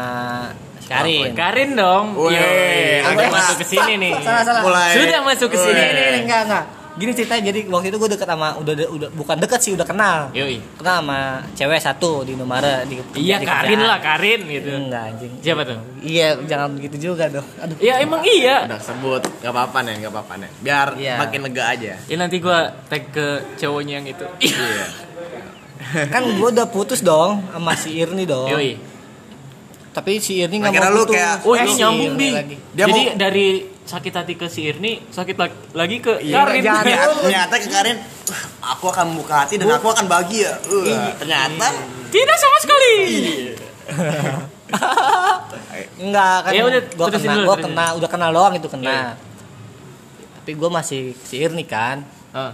Karin. 0.85 1.31
Karin 1.33 1.69
dong 1.73 2.05
Weh, 2.15 2.33
Yoi, 2.33 3.01
udah 3.05 3.29
masuk 3.29 3.55
ke 3.57 3.65
sini 3.65 3.93
nih 3.97 4.13
Salah, 4.19 4.43
salah. 4.43 4.61
Mulai. 4.61 4.91
sudah 4.93 5.19
masuk 5.21 5.47
ke 5.47 5.57
sini 5.57 5.73
Ini, 5.73 5.89
ini, 5.89 6.01
ini, 6.03 6.19
enggak, 6.23 6.41
enggak. 6.45 6.65
Gini 6.93 7.09
ceritanya 7.11 7.49
jadi 7.49 7.65
waktu 7.67 7.89
itu 7.89 7.97
gue 7.97 8.05
deket 8.07 8.27
sama 8.27 8.53
udah 8.53 8.73
udah 8.85 9.09
bukan 9.11 9.33
deket 9.35 9.59
sih 9.59 9.73
udah 9.73 9.81
kenal. 9.81 10.29
Yoi. 10.29 10.61
Kenal 10.77 11.01
sama 11.01 11.19
cewek 11.51 11.81
satu 11.81 12.21
di 12.21 12.37
Indomaret 12.37 12.85
di 12.85 13.01
iya 13.17 13.41
di 13.41 13.49
Karin 13.49 13.81
lah 13.81 13.97
Karin 13.97 14.45
gitu 14.45 14.69
Enggak 14.69 15.03
anjing. 15.09 15.33
siapa 15.41 15.65
tuh 15.65 15.81
Iya, 15.99 16.37
jangan 16.45 16.77
begitu 16.77 17.09
juga 17.09 17.25
dong. 17.27 17.47
Aduh. 17.57 17.81
ya 17.81 17.97
emang 17.97 18.21
iya 18.21 18.69
Udah 18.69 18.77
sebut, 18.77 19.25
gak 19.41 19.49
apa-apa 19.49 19.81
nih, 19.81 20.05
gak 20.05 20.11
apa-apa 20.13 20.33
nih. 20.37 20.49
Biar 20.59 20.87
Iya. 20.93 21.15
makin 21.17 21.39
lega 21.41 21.63
aja. 21.67 21.93
ya 21.97 22.15
nanti 22.15 22.37
gua 22.37 22.59
tag 22.85 23.09
ke 23.09 23.27
cowoknya 23.57 23.93
yang 23.97 24.07
itu 24.07 24.25
Iya. 24.39 24.85
Kan 26.13 26.21
gue 26.31 26.47
udah 26.47 26.67
putus 26.67 27.01
dong 27.01 27.41
sama 27.49 27.73
si 27.73 27.97
Irni 27.97 28.23
dong. 28.23 28.47
Yoi. 28.47 28.92
Tapi 29.93 30.17
si 30.17 30.33
Irni 30.35 30.57
nggak 30.57 30.73
mau 30.73 30.89
lu 30.89 31.03
putus. 31.03 31.13
kayak- 31.13 31.39
Oh 31.39 31.53
Eh, 31.53 31.59
ini 31.59 31.69
si 31.69 31.77
nyambung. 31.77 32.13
Dia 32.17 32.35
Jadi 32.81 33.01
mau- 33.03 33.15
dari 33.15 33.47
sakit 33.83 34.09
hati 34.11 34.33
ke 34.33 34.47
si 34.47 34.61
Irni, 34.63 35.05
sakit 35.07 35.35
lag- 35.35 35.61
lagi 35.71 35.97
ke 35.99 36.17
Iya, 36.17 36.35
Karin. 36.39 36.61
jangan. 36.61 36.83
Ternyata, 36.89 37.13
ternyata 37.21 37.55
ke 37.55 37.67
Karin, 37.69 37.97
"Wah, 38.25 38.41
aku 38.71 38.85
akan 38.87 39.05
membuka 39.07 39.35
hati 39.39 39.53
dan 39.55 39.69
aku 39.69 39.87
akan 39.87 40.05
bahagia. 40.07 40.57
Uh, 40.65 41.13
ternyata 41.15 41.67
Tidak 42.09 42.37
sama 42.37 42.57
sekali. 42.59 42.95
Enggak 45.99 46.35
kan. 46.41 46.51
Ya 46.51 46.63
udah, 46.63 46.81
gua 46.91 47.07
kena, 47.07 47.33
dulu, 47.35 47.45
gua 47.45 47.57
kena, 47.59 47.85
udah 47.93 48.09
kenal 48.09 48.29
doang 48.31 48.53
itu 48.53 48.67
kena. 48.67 48.89
Iya. 48.89 49.09
Tapi 50.35 50.51
gue 50.53 50.69
masih 50.69 51.01
si 51.19 51.35
Irni 51.39 51.63
kan. 51.63 52.03
Ah, 52.31 52.51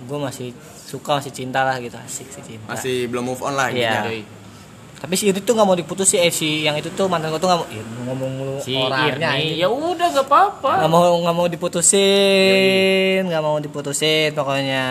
Gue 0.00 0.16
masih 0.16 0.56
suka 0.82 1.20
masih 1.20 1.28
cinta 1.28 1.60
lah 1.60 1.76
gitu 1.76 1.92
asik 1.94 2.24
sih 2.26 2.40
cinta. 2.40 2.64
masih 2.66 3.04
belum 3.06 3.20
move 3.26 3.42
on 3.42 3.52
lah 3.52 3.68
Iya. 3.68 4.00
Tapi 5.00 5.16
si 5.16 5.24
Irni 5.26 5.40
tuh 5.40 5.56
nggak 5.56 5.64
mau 5.64 5.72
diputusin 5.72 6.20
eh 6.20 6.28
si 6.28 6.60
yang 6.60 6.76
itu 6.76 6.92
tuh 6.92 7.08
mantan 7.08 7.32
gue 7.32 7.40
tuh 7.40 7.48
nggak 7.48 7.56
mau 7.56 7.68
Ih, 7.68 7.80
ngomong 8.04 8.30
mulu 8.30 8.56
Si 8.60 8.76
orangnya 8.76 9.32
ya 9.34 9.64
udah 9.66 10.12
gak 10.12 10.28
apa-apa. 10.28 10.84
nggak 10.84 10.92
mau 10.92 11.16
nggak 11.16 11.34
mau 11.34 11.46
diputusin 11.48 13.24
nggak 13.24 13.40
mau 13.40 13.56
diputusin 13.56 14.36
pokoknya 14.36 14.84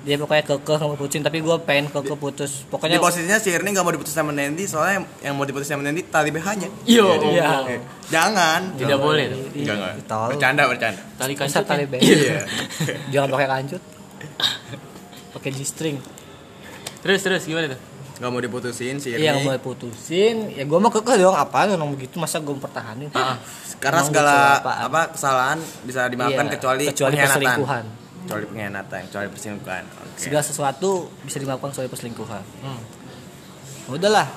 dia 0.00 0.16
pokoknya 0.16 0.44
kekeh 0.44 0.76
nggak 0.76 0.88
mau 0.88 0.96
putusin 0.96 1.20
tapi 1.20 1.40
gue 1.40 1.56
pengen 1.60 1.88
kekeh 1.88 2.16
putus 2.16 2.64
Di 2.64 2.68
pokoknya 2.68 2.96
posisinya 2.96 3.36
si 3.36 3.52
Irni 3.52 3.72
gak 3.72 3.84
mau 3.84 3.92
diputus 3.92 4.12
sama 4.12 4.32
Nendi 4.32 4.64
soalnya 4.64 5.00
yang- 5.00 5.08
yang 5.20 5.34
mau 5.36 5.44
diputus 5.44 5.64
sama 5.64 5.80
Nendi 5.80 6.04
tali 6.04 6.28
BH-nya. 6.28 6.68
Yo. 6.84 7.08
Iya. 7.24 7.68
Eh, 7.68 7.80
Jangan. 8.08 8.76
Tidak 8.76 8.96
boleh. 8.96 9.28
tolol. 10.04 10.28
Bercanda, 10.28 10.68
bercanda. 10.68 11.00
Tali 11.16 11.32
kancut. 11.32 11.64
tali 11.64 11.84
ya? 11.84 11.88
band. 11.88 12.00
Iya. 12.00 12.36
jangan 13.12 13.28
pakai 13.28 13.48
kancut 13.48 13.82
pakai 15.32 15.50
G-string 15.52 15.96
Terus 17.00 17.20
terus 17.20 17.44
gimana 17.44 17.72
tuh? 17.72 17.80
Gak 18.14 18.28
mau 18.28 18.38
diputusin 18.38 18.96
si 18.96 19.10
Irni. 19.10 19.22
Iya 19.22 19.34
mau 19.36 19.58
putusin 19.58 20.50
ya 20.50 20.62
gue 20.62 20.78
mau 20.78 20.86
kekeh 20.88 21.18
dong 21.18 21.34
apaan 21.34 21.72
orang 21.72 21.90
begitu 21.90 22.16
masa 22.16 22.38
gue 22.38 22.54
pertahanin 22.54 23.10
Ah, 23.10 23.34
Karena 23.76 24.00
Emang 24.00 24.08
segala 24.08 24.34
apaan? 24.56 24.78
apa 24.84 25.00
kesalahan 25.10 25.58
bisa 25.82 26.06
dimaafkan 26.06 26.44
Iya, 26.44 26.52
kecuali, 26.54 26.84
kecuali 26.86 27.14
perselingkuhan. 27.16 27.84
Kecuali 28.24 28.44
pengkhianatan, 28.46 29.00
kecuali 29.04 29.28
perselingkuhan. 29.28 29.84
Oke. 29.84 30.18
segala 30.20 30.42
sesuatu 30.42 30.90
bisa 31.20 31.36
dimaafkan 31.36 31.68
kecuali 31.68 31.88
perselingkuhan 31.88 32.44
Hmm. 32.60 32.80
udahlah 33.90 34.30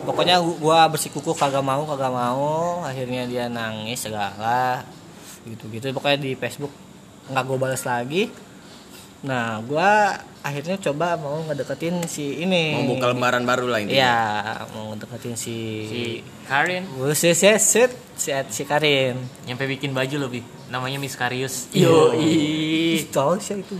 pokoknya 0.00 0.38
gu- 0.38 0.56
gua 0.56 0.86
bersikukuh 0.86 1.34
kagak 1.34 1.60
mau 1.60 1.82
kagak 1.84 2.08
mau 2.08 2.46
akhirnya 2.80 3.26
dia 3.26 3.44
nangis 3.46 3.98
segala 4.00 4.86
gitu 5.42 5.66
gitu 5.68 5.90
pokoknya 5.90 6.18
di 6.20 6.32
Facebook 6.32 6.70
nggak 7.26 7.42
gue 7.42 7.58
balas 7.58 7.82
lagi 7.82 8.30
nah 9.18 9.58
gua 9.66 10.14
akhirnya 10.46 10.78
coba 10.78 11.18
mau 11.18 11.42
ngedeketin 11.42 12.06
si 12.06 12.38
ini 12.38 12.78
Mau 12.78 12.94
buka 12.94 13.10
lembaran 13.10 13.42
baru 13.42 13.66
lah 13.66 13.82
intinya. 13.82 13.98
iya 13.98 14.18
mau 14.70 14.94
ngedeketin 14.94 15.34
si 15.34 15.56
Si 15.90 16.02
Karin 16.46 16.86
si 17.18 17.34
si 17.34 17.50
si 17.58 17.82
si, 18.14 18.30
si 18.30 18.62
Karin 18.62 19.18
nyampe 19.42 19.66
bikin 19.66 19.90
baju 19.90 20.14
loh 20.22 20.30
bi. 20.30 20.38
Namanya 20.70 21.02
Miss 21.02 21.18
Karius. 21.18 21.66
Yo, 21.74 22.14
tolong 23.10 23.42
sih 23.42 23.58
itu 23.58 23.74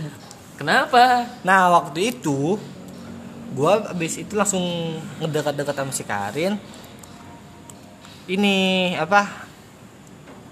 Kenapa? 0.59 1.23
Nah 1.47 1.71
waktu 1.71 2.11
itu 2.11 2.59
gua 3.55 3.87
abis 3.87 4.19
itu 4.19 4.35
langsung 4.35 4.61
ngedekat-dekat 5.23 5.71
sama 5.73 5.91
si 5.95 6.03
Karin. 6.03 6.59
Ini 8.27 8.57
apa? 8.99 9.47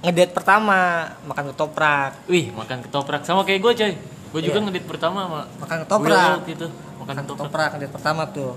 Ngedate 0.01 0.33
pertama 0.33 1.11
makan 1.27 1.51
ketoprak. 1.53 2.23
Wih, 2.31 2.49
makan 2.55 2.81
ketoprak 2.87 3.21
sama 3.21 3.45
kayak 3.45 3.61
gue 3.61 3.73
coy. 3.77 3.93
Gue 4.27 4.41
juga 4.41 4.57
Iya. 4.57 4.65
ngedit 4.67 4.85
pertama 4.85 5.19
sama 5.23 5.39
Makan 5.57 5.77
ketoprak. 5.81 6.37
Gitu. 6.45 6.67
Makan 6.67 6.99
Makan 6.99 7.15
ketoprak. 7.17 7.37
ketoprak 7.39 7.69
ngedate 7.73 7.93
pertama 7.93 8.21
tuh. 8.27 8.53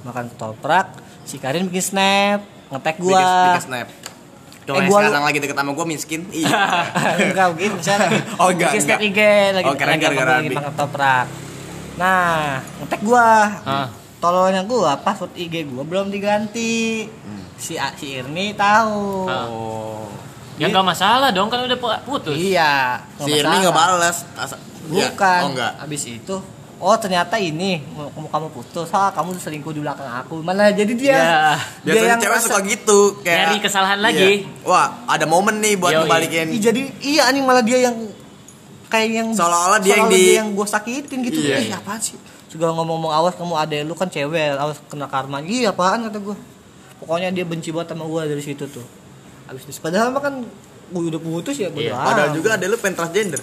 Makan 0.00 0.24
ketoprak. 0.28 0.86
Si 1.22 1.36
Karin 1.36 1.66
bikin 1.66 1.84
snap, 1.84 2.40
ngetek 2.68 2.96
Bikin, 2.96 3.06
gua. 3.06 3.28
bikin 3.50 3.64
snap. 3.64 3.88
Cowok 4.60 4.76
Eh, 4.76 4.86
gua 4.86 4.98
sekarang 5.02 5.24
lagi 5.24 5.38
deket 5.38 5.56
sama 5.56 5.70
gue 5.70 5.86
miskin. 5.86 6.20
Iya. 6.34 6.60
enggak 7.22 7.46
begitu 7.54 7.74
misalnya. 7.76 8.08
Oh, 8.40 8.48
enggak, 8.48 8.70
Bikin 8.70 8.82
snap. 8.82 8.98
IG 9.00 9.20
lagi 9.52 9.66
Oh, 9.66 9.74
keren, 9.74 9.92
lagi, 9.92 10.02
keren, 10.02 10.16
keren. 10.16 10.36
lagi 10.38 10.48
makan 10.50 10.70
ketoprak. 10.70 11.26
Nah, 11.96 12.40
ngetek 12.78 13.00
gua. 13.02 13.28
Ah. 13.62 13.86
Tololnya 14.18 14.62
gua 14.64 14.96
password 14.96 15.32
IG 15.34 15.64
gua 15.66 15.82
belum 15.82 16.08
diganti. 16.08 17.04
Si 17.56 17.72
si 17.76 18.06
Irni 18.10 18.52
tahu. 18.52 19.24
Ah. 19.26 19.44
Oh. 19.46 20.08
Ya 20.60 20.68
nggak 20.68 20.86
masalah 20.86 21.28
dong 21.30 21.48
kan 21.48 21.64
udah 21.64 21.74
pu- 21.74 22.02
putus. 22.04 22.36
Iya. 22.36 23.00
Si 23.16 23.30
Irni 23.32 23.56
nggak 23.58 23.72
balas. 23.72 24.28
Ya, 24.28 25.08
Bukan. 25.08 25.40
Oh 25.40 25.48
enggak. 25.50 25.72
Habis 25.78 26.04
itu 26.06 26.36
Oh 26.76 26.96
ternyata 26.96 27.36
ini 27.36 27.84
kamu 27.92 28.32
kamu 28.32 28.48
putus, 28.50 28.88
ah 28.90 29.12
kamu 29.12 29.36
tuh 29.36 29.42
selingkuh 29.42 29.68
di 29.68 29.84
belakang 29.84 30.08
aku. 30.16 30.40
Mana 30.40 30.72
jadi 30.72 30.88
dia? 30.90 31.12
Ya. 31.12 31.20
Dia 31.84 31.92
Biasanya 31.92 32.08
yang 32.08 32.20
cewek 32.20 32.36
rasa- 32.36 32.48
suka 32.48 32.60
gitu 32.64 32.98
kayak 33.20 33.36
Nyari 33.42 33.56
kesalahan 33.60 34.00
lagi. 34.00 34.30
Iya. 34.40 34.64
Wah, 34.64 34.88
ada 35.04 35.24
momen 35.24 35.60
nih 35.60 35.76
buat 35.76 35.92
Yoi. 35.92 36.00
ngebalikin. 36.02 36.46
Ih, 36.50 36.60
jadi 36.62 36.80
iya 37.04 37.28
anjing 37.28 37.44
malah 37.44 37.60
dia 37.60 37.84
yang 37.84 37.96
kayak 38.88 39.08
yang 39.12 39.28
Seolah-olah 39.30 39.76
dia 39.78 39.92
yang 39.94 40.08
di- 40.08 40.32
yang 40.34 40.48
gue 40.50 40.64
sakitin 40.64 41.20
gitu. 41.22 41.40
Iya. 41.42 41.56
Ih, 41.58 41.70
apaan 41.70 42.00
sih? 42.00 42.16
Juga 42.48 42.72
ngomong-ngomong 42.72 43.12
awas 43.12 43.36
kamu 43.36 43.54
ade 43.54 43.84
lu 43.84 43.92
kan 43.92 44.08
cewek, 44.08 44.56
awas 44.56 44.80
kena 44.88 45.04
karma. 45.04 45.38
Iya 45.38 45.70
apaan 45.70 46.08
kata 46.08 46.16
gue. 46.18 46.36
Pokoknya 46.96 47.28
dia 47.28 47.44
benci 47.44 47.70
banget 47.70 47.92
sama 47.92 48.04
gue 48.04 48.22
dari 48.26 48.40
situ 48.40 48.64
tuh. 48.66 48.84
Habis 49.50 49.66
itu. 49.66 49.82
Padahal 49.82 50.14
mah 50.14 50.22
kan 50.22 50.46
gue 50.90 51.02
udah 51.10 51.18
putus 51.18 51.58
ya 51.58 51.66
Iya, 51.74 51.98
amat. 51.98 52.06
Padahal 52.06 52.30
juga 52.38 52.54
ada 52.54 52.64
lu 52.70 52.78
pengen 52.78 52.96
transgender. 53.02 53.42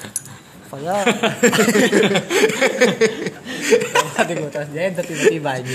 Padahal. 0.72 1.04
Tadi 4.14 4.32
gue 4.38 4.50
transgender 4.50 5.02
tiba-tiba 5.02 5.50
aja 5.58 5.74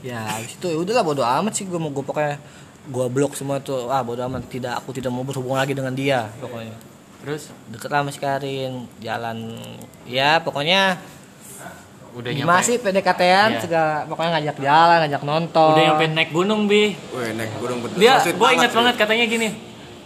Ya 0.00 0.20
habis 0.24 0.56
itu 0.56 0.66
ya 0.72 0.78
udahlah 0.80 1.04
bodo 1.04 1.20
amat 1.20 1.52
sih 1.52 1.68
gue 1.68 1.76
mau 1.76 1.92
gue 1.92 2.00
pokoknya 2.00 2.40
gue 2.88 3.06
blok 3.12 3.36
semua 3.36 3.60
tuh. 3.60 3.92
Ah 3.92 4.00
bodo 4.00 4.24
amat 4.24 4.48
tidak 4.48 4.80
aku 4.80 4.96
tidak 4.96 5.12
mau 5.12 5.20
berhubungan 5.20 5.60
lagi 5.60 5.76
dengan 5.76 5.92
dia 5.92 6.32
pokoknya. 6.40 6.72
Terus? 7.18 7.52
Deket 7.68 7.92
lah 7.92 8.00
sama 8.00 8.10
si 8.14 8.20
Karin 8.24 8.88
jalan 9.04 9.60
ya 10.08 10.40
pokoknya 10.40 10.96
udah 12.18 12.30
nyampe. 12.34 12.60
sih 12.60 12.76
PDKT-an 12.76 13.48
Iya. 13.48 13.60
segala 13.60 13.92
pokoknya 14.04 14.30
ngajak 14.34 14.56
jalan 14.58 14.98
ngajak 15.00 15.22
nonton 15.22 15.70
Udah 15.70 15.84
nyampe 15.86 16.04
naik 16.10 16.30
gunung 16.30 16.62
bi. 16.64 16.84
Wih, 16.90 17.30
naik 17.32 17.52
gunung 17.56 17.78
betul. 17.80 17.96
Dia, 17.96 18.12
gue 18.18 18.48
ingat 18.52 18.72
banget 18.72 18.94
katanya 18.96 19.24
gini. 19.24 19.48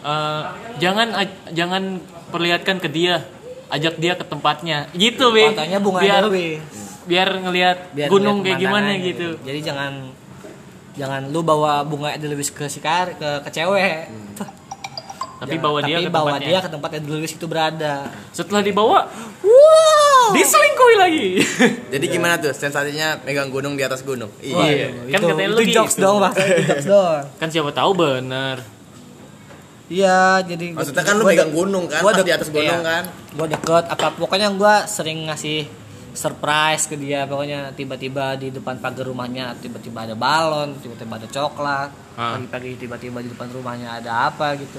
eh, 0.03 0.43
jangan 0.77 1.09
aj- 1.15 1.41
jangan 1.51 1.83
perlihatkan 2.29 2.77
ke 2.77 2.89
dia 2.89 3.23
ajak 3.69 3.97
dia 3.97 4.13
ke 4.13 4.25
tempatnya 4.25 4.91
gitu 4.93 5.31
be 5.31 5.49
Fotonya 5.49 5.79
bunga 5.79 6.01
biar 6.01 6.23
Dewi. 6.25 6.59
biar 7.05 7.29
ngelihat 7.39 7.79
gunung 8.07 8.41
ngeliat 8.41 8.51
kayak 8.51 8.59
gimana 8.61 8.83
pemandangan 8.85 9.09
gitu 9.09 9.29
Jadi 9.41 9.59
jangan 9.63 9.93
jangan 10.93 11.23
lu 11.27 11.41
bawa 11.41 11.81
bunga 11.83 12.13
Edelweiss 12.13 12.51
ke 12.51 12.67
si 12.67 12.79
kar 12.79 13.15
ke, 13.15 13.41
ke 13.41 13.51
cewek. 13.51 14.11
Tuh. 14.35 14.49
tapi 15.39 15.55
Jangan- 15.55 15.65
bawa 15.65 15.79
dia 15.81 15.97
tapi 15.97 16.05
ke 16.05 16.11
bawa 16.11 16.29
tempatnya 16.31 16.49
dia 16.49 16.59
ke 16.61 16.69
tempat 16.69 16.91
Edelweiss 16.95 17.33
itu 17.33 17.47
berada. 17.47 17.95
setelah 18.31 18.61
dibawa 18.61 18.99
Wow. 19.41 19.92
Diselingkuhi 20.33 20.97
lagi 20.97 21.29
Jadi 21.93 22.05
gimana 22.07 22.35
tuh 22.37 22.51
sensasinya 22.51 23.21
megang 23.23 23.49
gunung 23.49 23.73
di 23.73 23.83
atas 23.83 24.01
gunung? 24.01 24.33
Wah, 24.51 24.65
Iya. 24.65 24.89
Kan 25.09 25.19
itu, 25.19 25.27
katanya 25.29 25.49
lu 25.49 25.59
itu 25.59 25.65
gitu. 25.67 25.77
jokes 25.79 25.97
dong. 25.97 26.17
Itu 26.25 26.65
jokes 26.67 26.87
dong. 26.87 27.21
kan 27.37 27.49
siapa 27.49 27.71
tahu 27.71 27.91
bener 27.95 28.57
Iya, 29.87 30.41
jadi 30.43 30.73
Maksudnya 30.73 31.05
kan 31.05 31.15
lu 31.15 31.25
megang 31.27 31.53
gunung 31.53 31.85
kan, 31.85 32.01
gua 32.01 32.11
pas 32.11 32.19
de- 32.19 32.27
di 32.27 32.33
atas 32.33 32.49
gunung 32.49 32.81
iya. 32.81 32.81
kan. 32.83 33.05
Gua 33.33 33.47
deket 33.47 33.85
apa 33.87 34.07
pokoknya 34.11 34.49
gua 34.53 34.75
sering 34.87 35.29
ngasih 35.29 35.69
surprise 36.13 36.85
ke 36.87 36.97
dia 36.97 37.25
pokoknya 37.25 37.73
tiba-tiba 37.73 38.37
di 38.37 38.49
depan 38.49 38.77
pagar 38.79 39.05
rumahnya 39.05 39.57
tiba-tiba 39.59 40.05
ada 40.05 40.13
balon 40.13 40.77
tiba-tiba 40.77 41.13
ada 41.15 41.25
coklat 41.27 41.89
Ah. 42.13 42.37
pagi-pagi 42.37 42.77
tiba-tiba 42.79 43.21
di 43.21 43.29
depan 43.29 43.49
rumahnya 43.49 43.97
ada 43.97 44.29
apa 44.29 44.53
gitu 44.55 44.77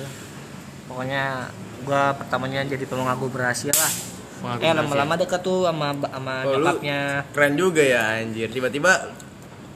pokoknya 0.86 1.50
gua 1.82 2.14
pertamanya 2.14 2.62
jadi 2.64 2.86
pengagum 2.86 3.30
rahasia 3.30 3.74
lah 3.74 3.94
Pengagum 4.44 4.60
eh 4.62 4.74
lama-lama 4.76 5.14
deket 5.16 5.40
tuh 5.40 5.64
sama 5.64 5.96
sama 5.96 6.34
Oh, 6.44 6.52
nyokapnya 6.54 7.00
keren 7.32 7.54
juga 7.56 7.80
ya 7.80 8.20
anjir. 8.20 8.48
Tiba-tiba 8.48 8.92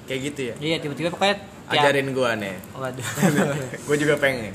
kayak 0.04 0.20
gitu 0.26 0.42
ya. 0.46 0.56
iya 0.60 0.76
tiba-tiba 0.78 1.08
pokoknya 1.10 1.36
tiap- 1.68 1.84
Ajarin 1.84 2.12
gua 2.12 2.36
nih. 2.36 2.56
Waduh. 2.74 3.06
gua 3.88 3.96
juga 3.96 4.14
pengen. 4.18 4.52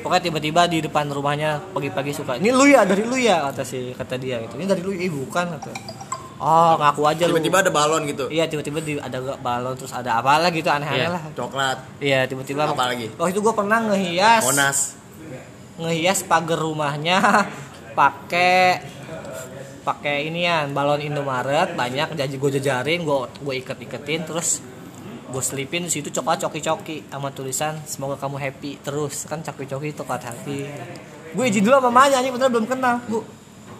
Pokoknya 0.00 0.22
tiba-tiba 0.24 0.60
di 0.66 0.78
depan 0.80 1.06
rumahnya 1.06 1.62
pagi-pagi 1.70 2.10
suka. 2.10 2.34
Ini 2.34 2.50
lu 2.50 2.64
ya 2.64 2.82
dari 2.82 3.02
lu 3.02 3.14
ya 3.14 3.46
kata 3.46 3.62
si 3.62 3.92
kata 3.92 4.16
dia 4.16 4.40
gitu. 4.40 4.56
Ini 4.56 4.66
dari 4.66 4.80
lu, 4.80 4.90
ih 4.90 5.06
bukan 5.08 5.46
kata. 5.52 5.70
Oh 6.40 6.74
ngaku 6.74 7.02
aja 7.04 7.22
lu. 7.24 7.36
Tiba-tiba 7.36 7.60
ada 7.60 7.68
balon 7.68 8.02
gitu. 8.04 8.24
Iya 8.26 8.46
tiba-tiba 8.46 8.80
di, 8.80 8.96
ada 8.96 9.20
balon 9.36 9.76
terus 9.76 9.92
ada 9.92 10.16
apa 10.16 10.40
lagi 10.40 10.58
gitu 10.58 10.72
aneh-aneh 10.72 10.96
Iya. 10.98 11.12
lah. 11.12 11.22
Coklat. 11.36 11.78
Iya 12.00 12.20
tiba-tiba. 12.24 12.64
Apa 12.64 12.88
lagi? 12.88 13.12
Waktu 13.12 13.30
itu 13.30 13.40
gue 13.40 13.52
pernah 13.52 13.78
ngehias 13.84 14.42
Monas. 14.42 14.78
ngehias 15.76 16.24
pagar 16.24 16.56
rumahnya 16.58 17.20
pakai 17.98 18.80
pakai 19.80 20.28
inian 20.28 20.76
balon 20.76 21.00
Indomaret 21.00 21.72
banyak 21.72 22.12
jadi 22.16 22.34
gue 22.34 22.50
jajarin 22.60 23.02
gue 23.04 23.18
gue 23.40 23.54
iket-iketin 23.64 24.28
terus 24.28 24.60
gue 25.30 25.42
selipin 25.42 25.86
di 25.86 25.92
situ 25.94 26.10
coklat 26.10 26.42
coki-coki 26.42 27.06
sama 27.06 27.30
tulisan 27.30 27.78
semoga 27.86 28.18
kamu 28.18 28.36
happy 28.36 28.82
terus 28.82 29.24
kan 29.30 29.40
coki-coki 29.40 29.94
coklat 29.94 30.26
hati. 30.26 30.66
Gue 31.30 31.46
izin 31.46 31.62
dulu 31.62 31.78
sama 31.78 31.88
mamanya 31.88 32.18
ini 32.18 32.34
bener 32.34 32.50
belum 32.50 32.66
kenal 32.66 32.98
bu. 33.06 33.22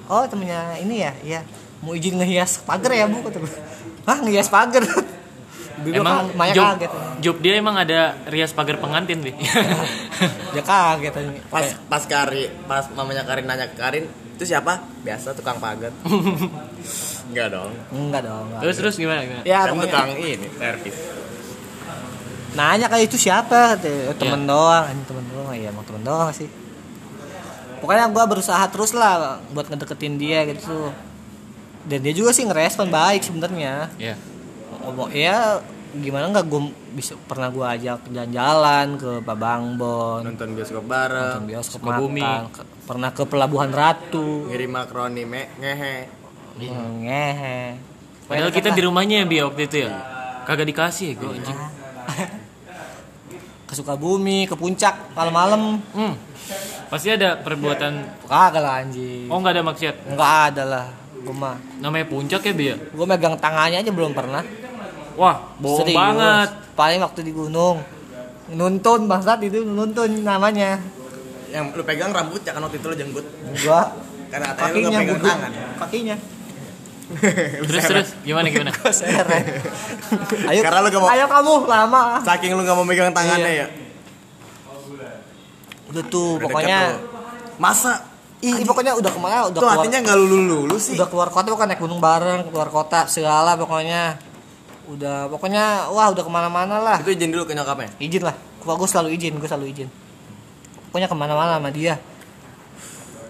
Oh 0.07 0.25
temennya 0.30 0.78
ini 0.78 1.02
ya 1.02 1.12
iya. 1.26 1.40
Mau 1.83 1.99
izin 1.99 2.23
ngehias 2.23 2.62
pagar 2.62 2.95
ya 2.95 3.11
bu 3.11 3.19
kata 3.26 3.42
gue 3.42 3.52
hah 4.07 4.19
ngehias 4.23 4.49
pagar? 4.49 4.87
Emang 5.80 6.28
kan, 6.28 6.37
Maya 6.37 6.52
job, 6.52 6.64
kaget. 6.76 6.90
Job 7.25 7.37
dia 7.40 7.52
emang 7.57 7.73
ada 7.73 8.12
rias 8.28 8.52
pagar 8.52 8.76
pengantin 8.76 9.25
bi 9.25 9.33
dia 10.52 10.61
kaget 10.61 11.14
ini 11.25 11.40
Pas 11.49 11.73
pas 11.88 12.04
Kari, 12.04 12.52
pas 12.69 12.85
mamanya 12.92 13.25
Karin 13.25 13.49
nanya 13.49 13.73
ke 13.73 13.80
Karin, 13.80 14.04
itu 14.40 14.49
siapa? 14.49 14.80
Biasa 15.04 15.37
tukang 15.37 15.61
pagar. 15.61 15.92
Enggak 17.30 17.49
dong. 17.54 17.70
enggak 17.94 18.26
dong 18.26 18.42
enggak. 18.50 18.61
terus 18.66 18.76
terus 18.82 18.94
gimana, 18.99 19.23
gimana? 19.23 19.47
ya 19.47 19.70
kan 19.70 19.78
tukang 19.78 20.11
ini 20.18 20.49
servis. 20.50 20.97
nanya 22.59 22.90
kayak 22.90 23.06
itu 23.06 23.14
siapa 23.14 23.78
"Eh, 23.78 24.11
temen 24.18 24.42
doang 24.50 24.90
ini 24.90 25.02
temen 25.06 25.23
doang 25.30 25.54
iya 25.54 25.70
emang 25.70 25.87
temen 25.87 26.02
doang 26.02 26.35
sih 26.35 26.50
pokoknya 27.78 28.11
gua 28.11 28.26
berusaha 28.26 28.66
terus 28.66 28.90
lah 28.90 29.38
buat 29.54 29.70
ngedeketin 29.70 30.18
dia 30.18 30.42
gitu 30.50 30.90
dan 31.87 32.02
dia 32.02 32.11
juga 32.11 32.35
sih 32.35 32.42
ngerespon 32.42 32.90
baik 32.90 33.23
sebenarnya 33.23 33.86
ya 33.95 34.19
ngomong 34.82 35.15
ya 35.15 35.62
gimana 35.99 36.31
nggak 36.31 36.47
gue 36.47 36.63
bisa 36.95 37.19
pernah 37.26 37.50
gua 37.50 37.75
ajak 37.75 38.07
jalan-jalan 38.07 38.95
ke 38.95 39.11
Pabangbon 39.26 40.23
Nonton 40.23 40.55
bioskop 40.55 40.87
bareng, 40.87 41.43
nonton 41.43 41.47
bioskop 41.50 41.81
ke- 41.83 42.67
pernah 42.87 43.11
ke 43.11 43.23
Pelabuhan 43.26 43.71
Ratu. 43.75 44.47
Ngirim 44.50 44.71
makroni 44.71 45.23
me 45.26 45.50
ngehe. 45.59 45.97
ngehe. 46.59 47.61
Padahal 48.26 48.50
kita 48.55 48.71
di 48.71 48.83
rumahnya 48.87 49.23
ya 49.23 49.26
bi 49.26 49.43
waktu 49.43 49.63
itu 49.67 49.76
ya. 49.87 49.91
Kagak 50.47 50.67
dikasih 50.71 51.15
ya 51.15 51.15
gue 51.19 51.31
anjing 51.39 51.59
ke 53.71 53.79
Sukabumi 53.79 54.50
ke 54.50 54.55
puncak 54.59 55.15
malam-malam. 55.15 55.79
Hmm. 55.95 56.15
pasti 56.91 57.07
ada 57.07 57.39
perbuatan 57.39 58.26
kagak 58.26 58.59
lah 58.59 58.83
anjing. 58.83 59.31
Oh 59.31 59.39
nggak 59.39 59.55
ada 59.55 59.63
maksiat? 59.63 59.97
Nggak 60.11 60.33
ada 60.50 60.63
lah 60.67 60.87
gue 61.23 61.35
mah. 61.35 61.55
Namanya 61.79 62.07
puncak 62.11 62.43
ya 62.43 62.50
bi 62.50 62.65
ya? 62.75 62.76
Gue 62.79 63.07
megang 63.07 63.39
tangannya 63.39 63.79
aja 63.79 63.91
belum 63.95 64.11
pernah 64.11 64.43
wah 65.21 65.37
bohong 65.59 65.85
Serius. 65.85 65.99
banget 65.99 66.49
paling 66.73 67.00
waktu 67.00 67.21
di 67.21 67.33
gunung 67.33 67.85
nuntun 68.50 69.04
bangsat 69.04 69.39
itu 69.43 69.61
nuntun 69.63 70.25
namanya 70.25 70.80
Yang 71.47 71.75
lu 71.75 71.83
pegang 71.83 72.09
rambut 72.09 72.41
ya 72.41 72.50
kan 72.50 72.63
waktu 72.63 72.78
itu 72.78 72.87
lu 72.87 72.97
jenggut. 72.97 73.26
gua 73.61 73.93
Karena 74.28 74.47
katanya 74.49 74.71
lu 74.71 74.71
kakinya 74.73 74.89
nggak 74.89 75.02
pegang 75.04 75.21
tangan. 75.21 75.50
kakinya 75.78 76.17
terus 77.67 77.83
terus 77.85 78.09
gimana 78.21 78.47
gimana 78.49 78.71
ayo 80.49 80.61
Karena 80.63 80.78
lu 80.80 80.89
gak 80.89 81.00
mau- 81.00 81.11
ayo 81.11 81.25
kamu 81.26 81.54
lama 81.67 82.02
Saking 82.23 82.50
lu 82.54 82.63
gak 82.63 82.73
mau 82.73 82.87
megang 82.87 83.11
tangannya 83.11 83.50
Iya. 83.52 83.67
ya. 83.67 83.69
udah 85.91 86.04
tuh 86.06 86.39
Udah 86.39 86.47
pokoknya. 86.47 86.78
Masa 87.56 88.06
ih 88.41 88.63
pokoknya 88.63 88.95
udah 88.95 89.11
ke 89.11 89.19
mana 89.19 89.37
udah 89.45 89.52
tuh 89.52 89.61
keluar 89.61 89.76
hatinya 89.76 89.99
nggak 90.00 90.17
lulu 90.17 90.37
lulu 90.65 90.76
sih. 90.78 90.97
udah 90.97 91.06
keluar 91.06 91.28
kota 91.28 91.50
bukan 91.50 91.67
naik 91.67 91.76
gunung 91.78 92.00
bareng 92.00 92.49
keluar 92.49 92.71
kota 92.71 93.04
segala 93.04 93.52
pokoknya 93.52 94.17
udah 94.91 95.31
pokoknya 95.31 95.91
wah 95.95 96.11
udah 96.11 96.23
ke 96.26 96.33
mana-mana 96.33 96.76
lah. 96.83 96.99
Itu 96.99 97.15
izin 97.15 97.31
dulu 97.31 97.47
ke 97.47 97.55
nyokapnya. 97.55 97.91
izin 98.03 98.23
lah. 98.26 98.35
Gua 98.61 98.75
gue 98.76 98.89
selalu 98.91 99.09
izin 99.15 99.39
gue 99.39 99.49
selalu 99.49 99.67
izin. 99.73 99.89
Pokoknya 100.91 101.07
ke 101.07 101.17
mana-mana 101.17 101.57
sama 101.57 101.71
dia. 101.71 101.95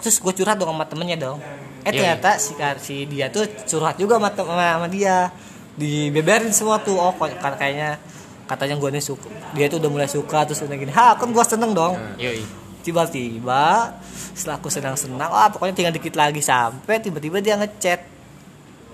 Terus 0.01 0.17
gue 0.17 0.33
curhat 0.33 0.57
dong 0.57 0.73
sama 0.73 0.85
temennya 0.89 1.17
dong. 1.21 1.39
Eh 1.85 1.93
Iya, 1.93 2.17
ternyata 2.17 2.31
si 2.41 2.53
si 2.81 2.95
dia 3.05 3.29
tuh 3.29 3.45
curhat 3.69 4.01
juga 4.01 4.17
sama, 4.17 4.33
sama, 4.33 4.65
sama 4.81 4.89
dia. 4.89 5.29
Dibeberin 5.77 6.53
semua 6.53 6.81
tuh. 6.81 6.97
Oh 6.97 7.13
kok- 7.13 7.37
kan 7.41 7.55
kayaknya 7.61 8.01
katanya 8.49 8.75
gue 8.81 8.91
nih 8.99 9.05
suka 9.05 9.29
dia 9.55 9.71
tuh 9.71 9.79
udah 9.79 9.91
mulai 9.93 10.09
suka 10.09 10.49
terus 10.49 10.65
udah 10.65 10.77
gini. 10.77 10.93
Ha 10.93 11.15
kan 11.21 11.29
gue 11.29 11.45
seneng 11.45 11.77
dong. 11.77 11.95
Yoi 12.17 12.61
tiba-tiba 12.81 13.93
setelah 14.33 14.57
aku 14.57 14.73
senang-senang 14.73 15.29
wah 15.29 15.53
pokoknya 15.53 15.77
tinggal 15.77 15.93
dikit 15.93 16.17
lagi 16.17 16.41
sampai 16.41 16.97
tiba-tiba 16.97 17.45
dia 17.45 17.61
ngechat. 17.61 18.01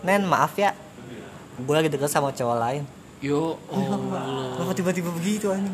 Nen 0.02 0.26
maaf 0.26 0.58
ya 0.58 0.74
gue 1.56 1.74
lagi 1.74 1.88
deket 1.88 2.06
sama 2.06 2.30
cowok 2.30 2.56
lain. 2.58 2.82
Yo 3.18 3.56
oh 3.56 3.84
kenapa 4.54 4.72
tiba-tiba 4.72 5.08
begitu 5.08 5.48
anjing? 5.48 5.72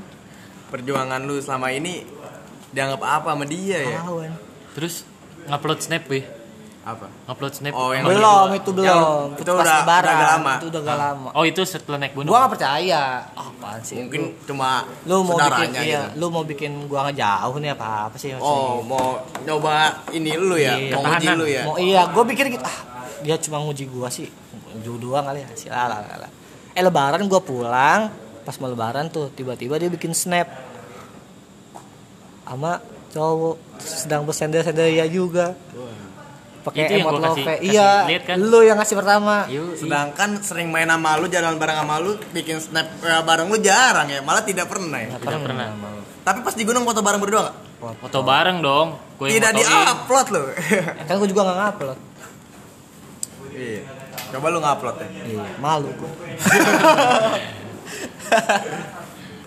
Perjuangan 0.68 1.20
lu 1.20 1.36
selama 1.36 1.68
ini 1.68 2.06
dianggap 2.70 3.02
apa 3.02 3.28
sama 3.30 3.44
dia 3.44 3.78
ya? 3.82 3.98
Anjing. 4.00 4.34
terus 4.72 5.04
ngupload 5.44 5.78
snap 5.78 6.06
bi 6.06 6.22
Apa? 6.82 7.06
ngupload 7.26 7.52
snap. 7.52 7.74
Oh, 7.74 7.90
yang 7.90 8.02
belum 8.02 8.56
itu 8.56 8.70
belum. 8.72 9.36
itu 9.36 9.46
pas 9.48 9.58
udah- 9.60 9.78
lebaran. 9.82 10.06
udah 10.08 10.28
lama. 10.32 10.54
itu 10.54 10.66
udah 10.66 10.80
gak 10.82 10.98
lama. 10.98 11.28
Oh 11.30 11.44
itu 11.44 11.60
setelah 11.62 11.98
naik 11.98 12.10
gunung. 12.12 12.26
Gua 12.26 12.42
gak 12.42 12.52
percaya. 12.54 13.02
Ah, 13.34 13.44
apaan 13.44 13.78
sih? 13.82 13.98
Mungkin 14.00 14.22
cuma 14.42 14.82
lu 15.04 15.22
mau 15.22 15.34
bikin 15.36 15.70
iya, 15.76 15.82
gitu. 16.08 16.18
lu 16.18 16.26
mau 16.28 16.42
bikin 16.42 16.72
gua 16.86 17.06
ngejauh 17.06 17.54
nih 17.58 17.70
apa 17.70 17.88
apa 18.06 18.16
sih 18.16 18.32
maksudnya? 18.32 18.50
Oh, 18.54 18.78
gitu. 18.78 18.86
mau 18.88 19.06
nyoba 19.44 19.74
ini 20.10 20.30
lu 20.34 20.56
ya, 20.56 20.74
Iya, 20.74 20.94
mau 20.94 21.02
uji 21.08 21.26
lu 21.32 21.46
ya. 21.46 21.62
mau 21.62 21.74
iya 21.76 22.00
gua 22.06 22.24
pikir 22.24 22.46
gitu 22.48 22.62
ah 22.62 22.78
dia 23.22 23.38
cuma 23.38 23.62
nguji 23.62 23.86
gua 23.86 24.10
sih 24.10 24.26
nguji 24.74 24.88
doang 24.98 25.24
kali 25.24 25.46
ya 25.46 25.48
sialah 25.54 26.02
lah 26.04 26.30
eh 26.74 26.82
lebaran 26.82 27.22
gua 27.30 27.40
pulang 27.40 28.10
pas 28.42 28.58
mau 28.58 28.66
lebaran 28.66 29.06
tuh 29.06 29.30
tiba-tiba 29.30 29.78
dia 29.78 29.86
bikin 29.86 30.10
snap 30.10 30.50
sama 32.42 32.82
cowok 33.14 33.56
sedang 33.78 34.26
bersender-sender 34.26 34.90
ya 34.92 35.06
juga 35.06 35.54
pakai 36.62 37.02
emot 37.02 37.18
love 37.18 37.42
kasih 37.42 37.74
iya 37.74 38.06
kan? 38.22 38.38
lu 38.38 38.62
yang 38.62 38.78
ngasih 38.78 38.94
pertama 38.94 39.50
Yoi. 39.50 39.74
Sedangkan 39.82 40.38
sering 40.46 40.70
main 40.70 40.86
sama 40.86 41.18
lu, 41.18 41.26
jalan 41.26 41.58
bareng 41.58 41.74
sama 41.82 41.98
lu, 41.98 42.14
bikin 42.30 42.62
snap 42.62 42.86
eh, 43.02 43.22
bareng 43.26 43.50
lu 43.50 43.58
jarang 43.58 44.06
ya, 44.06 44.22
malah 44.22 44.46
tidak 44.46 44.70
pernah 44.70 44.94
ya. 45.02 45.10
Nggak 45.10 45.26
Tidak 45.26 45.40
pernah. 45.42 45.66
sama 45.74 45.88
lu. 45.90 46.00
Tapi 46.22 46.38
pas 46.46 46.54
di 46.54 46.62
gunung 46.62 46.86
foto 46.86 47.02
bareng 47.02 47.18
berdua 47.18 47.50
gak? 47.50 47.56
foto 47.98 48.18
bareng 48.22 48.62
dong 48.62 48.94
Tidak 49.18 49.50
fotoin. 49.58 49.58
di-upload 49.58 50.26
lu. 50.30 50.42
kan 51.10 51.14
gua 51.18 51.26
juga 51.26 51.40
nggak 51.42 51.56
ngupload 51.58 51.98
Iya. 53.62 53.82
Coba 54.34 54.46
lu 54.50 54.58
ngupload 54.58 54.96
ya. 54.98 55.08
Iya, 55.22 55.44
malu 55.62 55.88
gua. 55.94 56.10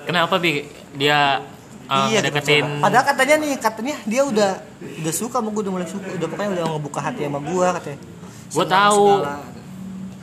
kenapa 0.08 0.38
bi 0.38 0.62
dia 0.94 1.42
uh, 1.90 2.06
iya, 2.08 2.22
deketin 2.22 2.62
Padahal 2.80 3.02
katanya 3.02 3.36
nih, 3.42 3.58
katanya 3.58 3.96
dia 4.06 4.22
udah 4.22 4.62
udah 5.04 5.14
suka 5.14 5.42
sama 5.42 5.50
gua, 5.52 5.62
udah 5.66 5.74
mulai 5.74 5.90
suka, 5.90 6.08
udah 6.16 6.28
pokoknya 6.30 6.50
udah 6.56 6.64
ngebuka 6.78 7.00
hati 7.02 7.22
sama 7.28 7.40
gua 7.42 7.68
katanya. 7.82 8.00
Gua 8.54 8.64
Senang 8.64 8.78
tahu. 8.78 9.06
segala. 9.20 9.36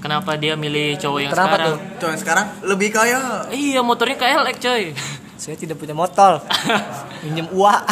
kenapa 0.03 0.31
dia 0.39 0.55
milih 0.59 0.89
cowok 0.99 1.19
yang 1.23 1.33
Kenapa 1.35 1.47
sekarang 1.55 1.67
tuh? 1.67 1.77
Tuh 1.99 2.09
yang 2.09 2.21
sekarang 2.23 2.47
lebih 2.65 2.89
kaya. 2.95 3.21
iya 3.55 3.81
motornya 3.85 4.17
KLX 4.19 4.57
coy 4.63 4.85
Saya 5.43 5.59
tidak 5.59 5.75
punya 5.75 5.95
motor. 5.95 6.39
minjem 7.27 7.51
uang 7.51 7.83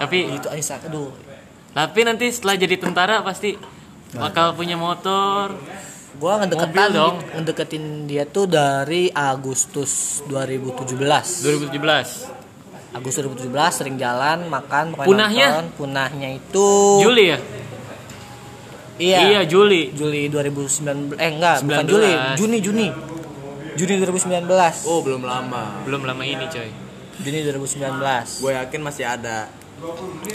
Tapi 0.00 0.18
itu 0.40 0.48
aja 0.48 0.80
aduh 0.88 1.12
tapi 1.74 2.06
nanti 2.06 2.30
setelah 2.30 2.54
jadi 2.54 2.78
tentara 2.78 3.18
pasti 3.26 3.58
bakal 4.16 4.52
punya 4.52 4.74
motor. 4.74 5.54
gua 6.14 6.38
ngedeketin 6.38 6.90
dong. 6.90 7.14
ngedeketin 7.34 7.84
dia 8.04 8.24
tuh 8.24 8.46
dari 8.46 9.08
Agustus 9.08 10.22
2017 10.24 10.94
2017. 10.94 11.72
Agustus 12.92 13.20
2017 13.20 13.74
sering 13.74 13.96
jalan 13.96 14.46
makan 14.46 14.94
pokoknya 14.94 15.08
Punahnya? 15.10 15.46
nonton. 15.50 15.66
punahnya 15.74 16.28
itu 16.32 16.68
Juli 17.00 17.24
ya? 17.26 17.38
iya 18.94 19.18
Iya, 19.26 19.40
Juli. 19.44 19.90
Juli 19.90 20.28
2019 20.28 21.16
eh 21.16 21.28
enggak 21.28 21.56
bukan 21.60 21.82
19. 21.82 21.90
Juli 21.90 22.10
Juni 22.36 22.56
Juni 22.60 22.86
Juni 23.74 23.92
2019 23.98 24.86
Oh 24.86 25.02
belum 25.02 25.20
lama. 25.20 25.82
Belum 25.82 26.00
lama 26.00 26.22
ini, 26.22 26.46
coy. 26.46 26.70
Juni 27.16 27.42
2019 27.42 28.38
Gue 28.38 28.52
yakin 28.54 28.80
masih 28.80 29.04
ada 29.04 29.50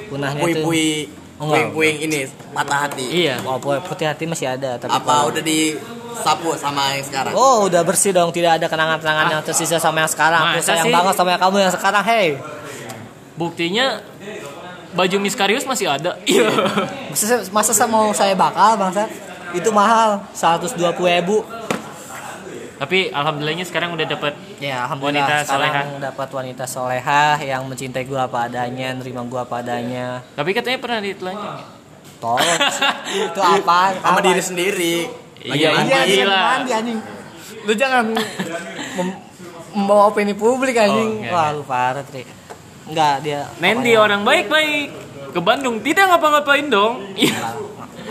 punahnya 0.08 0.42
itu 0.42 0.60
pui-pui 0.60 0.92
Oh, 0.92 0.92
enggak. 0.92 1.28
Puing-puing 1.42 1.96
ini 2.02 2.20
patah 2.50 2.80
hati. 2.84 3.06
Iya. 3.24 3.40
oh, 3.42 3.56
pu- 3.56 3.80
putih 3.82 4.06
hati 4.06 4.24
masih 4.24 4.48
ada 4.50 4.76
tapi 4.76 4.90
Apa 4.90 5.00
kalau- 5.02 5.30
udah 5.30 5.40
disapu 5.40 6.52
sama 6.54 6.94
yang 6.94 7.02
sekarang? 7.02 7.32
Oh 7.34 7.64
udah 7.64 7.82
bersih 7.82 8.12
dong 8.12 8.30
tidak 8.30 8.58
ada 8.58 8.66
kenangan-kenangan 8.66 9.26
yang 9.30 9.42
tersisa 9.42 9.78
sama 9.78 10.00
yang 10.00 10.10
sekarang 10.10 10.42
Aku 10.42 10.60
Masa 10.60 10.68
sayang 10.70 10.86
sih? 10.86 10.94
banget 10.94 11.14
sama 11.16 11.30
yang 11.30 11.42
kamu 11.42 11.56
yang 11.60 11.72
sekarang 11.72 12.04
Hey 12.04 12.28
Buktinya 13.34 14.04
baju 14.92 15.16
Miskarius 15.18 15.64
masih 15.64 15.88
ada. 15.88 16.18
Iya. 16.26 16.50
masa, 17.08 17.36
masa 17.50 17.72
saya 17.72 17.88
mau 17.88 18.12
saya 18.12 18.34
bakal 18.34 18.76
bangsat 18.76 19.08
itu 19.50 19.70
mahal 19.70 20.22
120 20.32 20.76
ribu 20.92 21.42
Tapi 22.80 23.12
alhamdulillahnya 23.12 23.64
sekarang 23.64 23.92
udah 23.92 24.08
dapat 24.08 24.34
ya 24.58 24.82
alhamdulillah 24.82 25.28
Wanita 25.28 25.46
sekarang 25.46 25.88
dapat 26.00 26.30
wanita 26.32 26.64
solehah 26.64 27.36
yang 27.38 27.62
mencintai 27.64 28.04
gua 28.04 28.24
apa 28.24 28.48
adanya 28.48 28.96
nerima 28.96 29.20
gua 29.22 29.44
apa 29.44 29.60
adanya 29.60 30.24
Tapi 30.32 30.50
katanya 30.52 30.80
pernah 30.80 31.00
ditelanjang. 31.00 31.56
ya? 31.56 31.66
tolong 32.18 32.60
itu 33.22 33.40
apa 33.42 33.96
sama 33.98 34.20
diri 34.22 34.40
sendiri. 34.42 34.96
Lagi 35.42 35.56
Iya, 35.58 35.70
mandi. 35.74 35.88
iya, 35.88 36.00
dia 36.04 36.16
Gila. 36.20 36.40
mandi 36.42 36.72
anjing 36.74 37.00
lu 37.60 37.74
jangan 37.74 38.04
mem- 38.94 39.20
membawa 39.74 40.08
opini 40.08 40.32
publik 40.34 40.76
anjing 40.76 41.24
Oh, 41.26 41.32
wah 41.32 41.48
enggak. 41.48 41.48
lu 41.54 41.64
parah 41.66 42.04
tri 42.04 42.24
enggak 42.86 43.16
dia 43.22 43.40
Nendi 43.58 43.92
orang 43.94 44.24
baik-baik. 44.24 44.88
Ke 45.30 45.40
Bandung 45.40 45.78
tidak 45.80 46.10
ngapa-ngapain 46.10 46.68
dong. 46.68 47.06
Iya. 47.14 47.54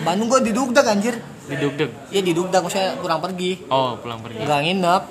Bandung 0.01 0.29
gua 0.29 0.39
didugdak 0.39 0.85
anjir 0.85 1.19
Didugdeg. 1.49 1.91
Iya 2.09 2.21
didugdak 2.23 2.61
maksudnya 2.61 2.97
kurang 3.01 3.21
pergi 3.21 3.65
Oh, 3.67 3.97
pulang 3.97 4.21
pergi. 4.21 4.39
Nggak 4.41 4.61
nginep 4.63 5.03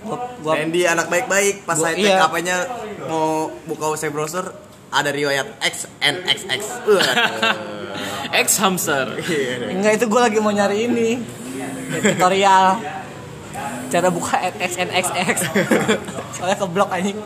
Gua, 0.00 0.16
gua 0.40 0.52
Randy 0.56 0.84
anak 0.84 1.06
baik-baik 1.08 1.64
pas 1.64 1.76
Gua- 1.76 1.92
saya 1.92 1.96
iya. 1.96 2.64
Mau 3.04 3.52
buka 3.64 3.92
website 3.92 4.12
browser 4.12 4.48
ada 4.90 5.08
riwayat 5.08 5.46
X 5.60 5.86
and 6.00 6.24
XX. 6.24 6.60
Waduh. 6.84 8.32
Ex 8.32 8.48
hamster. 8.58 9.06
Iya. 9.20 9.70
Enggak 9.70 9.92
itu 9.96 10.04
gue 10.06 10.20
lagi 10.20 10.38
mau 10.38 10.50
nyari 10.50 10.86
ini 10.86 11.18
Tutorial 11.90 12.78
Cara 13.90 14.08
buka 14.08 14.38
XNXX 14.54 15.36
Soalnya 16.32 16.56
keblok 16.56 16.90
anjing 16.90 17.18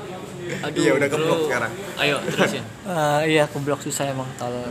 Aduh, 0.60 0.80
Iya, 0.80 0.92
udah 0.96 1.08
keblok 1.08 1.40
sekarang. 1.44 1.72
Ayo, 1.96 2.16
terusin. 2.26 2.64
Eh, 2.84 3.20
Iya 3.30 3.44
keblok 3.48 3.80
susah 3.80 4.08
emang 4.08 4.28
kalau 4.34 4.64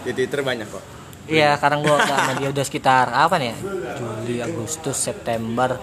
Di 0.00 0.10
Twitter 0.10 0.40
banyak 0.40 0.66
kok. 0.66 0.82
Iya 1.30 1.54
sekarang 1.56 1.86
gue 1.86 1.94
sama 1.94 2.32
dia 2.42 2.48
udah 2.50 2.64
sekitar 2.66 3.06
apa 3.14 3.38
nih 3.38 3.54
ya 3.54 3.56
Juli, 3.96 4.36
Agustus, 4.42 4.98
September 4.98 5.78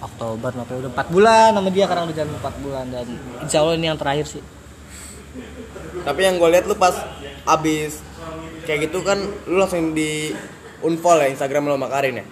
Oktober, 0.00 0.50
November 0.56 0.88
udah 0.88 0.92
4 0.96 1.12
bulan 1.12 1.48
sama 1.52 1.68
dia 1.68 1.84
sekarang 1.84 2.04
udah 2.08 2.16
jalan 2.16 2.32
4 2.40 2.64
bulan 2.64 2.84
Dan 2.88 3.06
insya 3.44 3.60
Allah 3.60 3.76
ini 3.76 3.86
yang 3.92 4.00
terakhir 4.00 4.24
sih 4.24 4.42
Tapi 6.00 6.20
yang 6.24 6.40
gue 6.40 6.48
lihat 6.48 6.64
lu 6.64 6.74
pas 6.74 6.96
abis 7.44 8.00
kayak 8.64 8.88
gitu 8.88 9.04
kan 9.04 9.18
lu 9.48 9.60
langsung 9.60 9.92
di 9.92 10.32
unfollow 10.80 11.20
ya 11.24 11.32
Instagram 11.32 11.68
lu 11.68 11.74
sama 11.76 11.88
Karin 11.92 12.22
ya. 12.22 12.26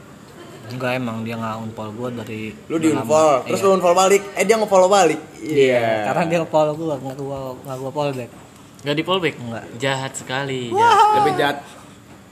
Enggak 0.68 1.01
emang 1.01 1.25
dia 1.25 1.35
nggak 1.37 1.57
unfollow 1.64 1.92
gue 1.97 2.09
dari 2.25 2.40
Lu 2.68 2.77
di 2.77 2.92
unfollow, 2.92 3.44
terus 3.44 3.61
Iya. 3.61 3.66
lu 3.68 3.75
unfollow 3.81 3.97
balik. 3.97 4.23
Eh 4.37 4.44
dia 4.44 4.57
nge-follow 4.61 4.88
balik. 4.88 5.21
Iya, 5.40 6.09
karena 6.12 6.23
dia 6.29 6.38
nge-follow 6.44 6.73
gue, 6.77 6.87
nggak 6.88 7.16
gue 7.16 7.40
nggak 7.64 7.77
gue 7.77 7.90
follow 7.92 8.12
back. 8.14 8.31
Gak 8.79 8.94
di 8.94 9.03
fallback? 9.03 9.35
Enggak. 9.42 9.64
Jahat 9.83 10.12
sekali. 10.14 10.71
Lebih 10.71 11.33
jahat 11.35 11.59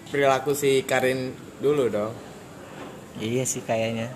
perilaku 0.06 0.52
si 0.52 0.82
Karin 0.82 1.32
dulu 1.58 1.88
dong. 1.88 2.12
Iya 3.16 3.44
sih 3.44 3.60
kayaknya. 3.60 4.12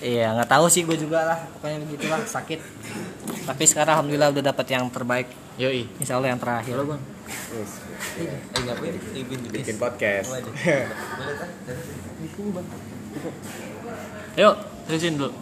Iya 0.00 0.32
nggak 0.32 0.48
tahu 0.48 0.64
sih 0.66 0.82
gue 0.82 0.96
juga 0.96 1.24
lah, 1.24 1.38
pokoknya 1.56 1.78
begitulah 1.84 2.20
sakit. 2.24 2.60
Tapi 3.44 3.64
sekarang 3.64 4.00
alhamdulillah 4.00 4.32
udah 4.32 4.44
dapat 4.46 4.66
yang 4.70 4.88
terbaik. 4.88 5.28
Yoi. 5.56 5.84
Insya 6.00 6.16
Allah 6.16 6.32
yang 6.32 6.40
terakhir. 6.40 6.72
Bang. 6.78 7.02
Bikin 9.50 9.76
podcast. 9.76 10.32
Yuk, 14.40 14.54
terusin 14.86 15.18
dulu. 15.18 15.32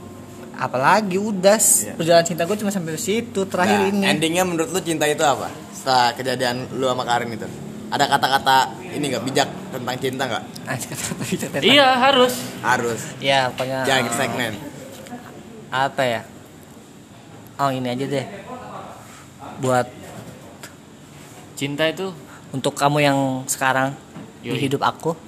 Apalagi 0.59 1.23
udah 1.23 1.55
Iya. 1.55 1.95
perjalanan 1.95 2.27
cinta 2.27 2.43
gue 2.43 2.57
cuma 2.59 2.75
sampai 2.75 2.99
situ 2.99 3.47
terakhir 3.47 3.79
Nah, 3.79 3.91
ini. 3.95 4.03
Endingnya 4.11 4.43
menurut 4.43 4.75
lu 4.75 4.81
cinta 4.83 5.07
itu 5.07 5.23
apa? 5.23 5.47
Setelah 5.71 6.19
kejadian 6.19 6.67
lu 6.75 6.91
sama 6.91 7.07
Karin 7.07 7.31
itu. 7.31 7.47
Ada 7.89 8.05
kata-kata 8.05 8.57
ini 8.93 9.05
nggak 9.09 9.25
bijak 9.25 9.49
tentang 9.73 9.97
cinta 9.97 10.25
nggak? 10.29 10.45
Kata-kata. 10.69 11.65
Iya, 11.65 11.89
harus. 11.97 12.35
Harus. 12.61 13.01
Iya 13.17 13.49
pokoknya. 13.57 13.89
Jangan 13.89 14.13
segmen. 14.13 14.53
Apa 15.73 16.03
ya? 16.05 16.21
Oh 17.57 17.73
ini 17.73 17.89
aja 17.89 18.05
deh. 18.05 18.27
Buat 19.59 19.89
Cinta 21.59 21.91
itu 21.91 22.15
untuk 22.55 22.79
kamu 22.79 23.03
yang 23.03 23.19
sekarang 23.51 23.91
di 24.39 24.55
Yoi. 24.55 24.63
hidup 24.63 24.87
aku 24.87 25.19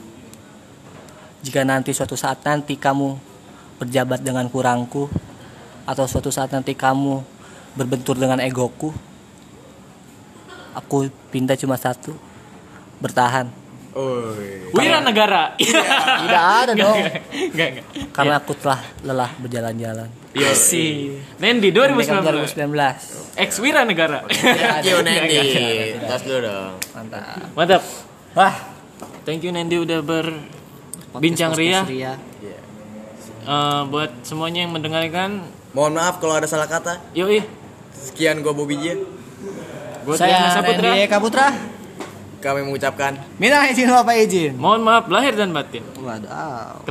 jika 1.43 1.67
nanti 1.67 1.91
suatu 1.91 2.15
saat 2.15 2.39
nanti 2.47 2.79
kamu 2.79 3.19
berjabat 3.83 4.23
dengan 4.23 4.47
kurangku 4.47 5.11
atau 5.91 6.07
suatu 6.07 6.31
saat 6.31 6.55
nanti 6.55 6.79
kamu 6.79 7.19
berbentur 7.75 8.15
dengan 8.15 8.39
egoku 8.39 8.95
aku 10.79 11.11
pinta 11.35 11.59
cuma 11.59 11.75
satu 11.75 12.15
bertahan 13.01 13.49
Oi. 13.91 14.71
Wira 14.71 15.03
Negara. 15.03 15.59
tidak 15.59 16.45
ada 16.63 16.73
dong 16.79 16.95
Enggak, 16.95 17.69
enggak. 17.75 17.85
karena 18.15 18.35
aku 18.37 18.53
telah 18.55 18.81
lelah 19.03 19.31
berjalan-jalan 19.37 20.07
Iya 20.31 20.55
sih. 20.55 21.19
Nendi 21.37 21.75
2019. 21.75 22.55
2019 22.55 23.35
Ex 23.35 23.51
Wira 23.59 23.83
Negara. 23.83 24.23
Thank 24.31 24.87
you 24.87 25.03
Nendi. 25.03 25.99
Tos 25.99 26.23
dulu 26.23 26.39
dong. 26.41 26.79
mantap 26.93 27.51
Mantap. 27.51 27.83
wah 28.33 28.55
Thank 29.21 29.43
you 29.43 29.51
Nendi 29.51 29.75
udah 29.77 29.99
berbincang 30.01 31.51
ria. 31.53 31.83
Ria 31.83 32.15
Eh, 33.41 33.83
buat 33.89 34.23
semuanya 34.23 34.63
yang 34.63 34.71
mendengarkan, 34.71 35.43
Mohon 35.73 35.93
maaf 35.97 36.21
kalau 36.21 36.37
ada 36.37 36.45
salah 36.45 36.69
kata. 36.69 37.01
yoi. 37.11 37.41
Sekian 37.91 38.39
gue 38.39 38.53
Bobby 38.53 38.77
J. 38.77 39.01
Saya 40.13 40.31
Diana 40.39 40.49
Saputra, 40.53 40.87
Randy 40.87 41.01
Eka 41.03 41.19
Putra 41.19 41.47
Kami 42.41 42.65
mengucapkan 42.65 43.21
minta 43.37 43.69
izin 43.69 43.93
bapak 43.93 44.17
izin 44.25 44.57
mohon 44.57 44.81
maaf 44.81 45.13
lahir 45.13 45.37
dan 45.37 45.53
batin. 45.53 45.85
waduh 46.01 46.81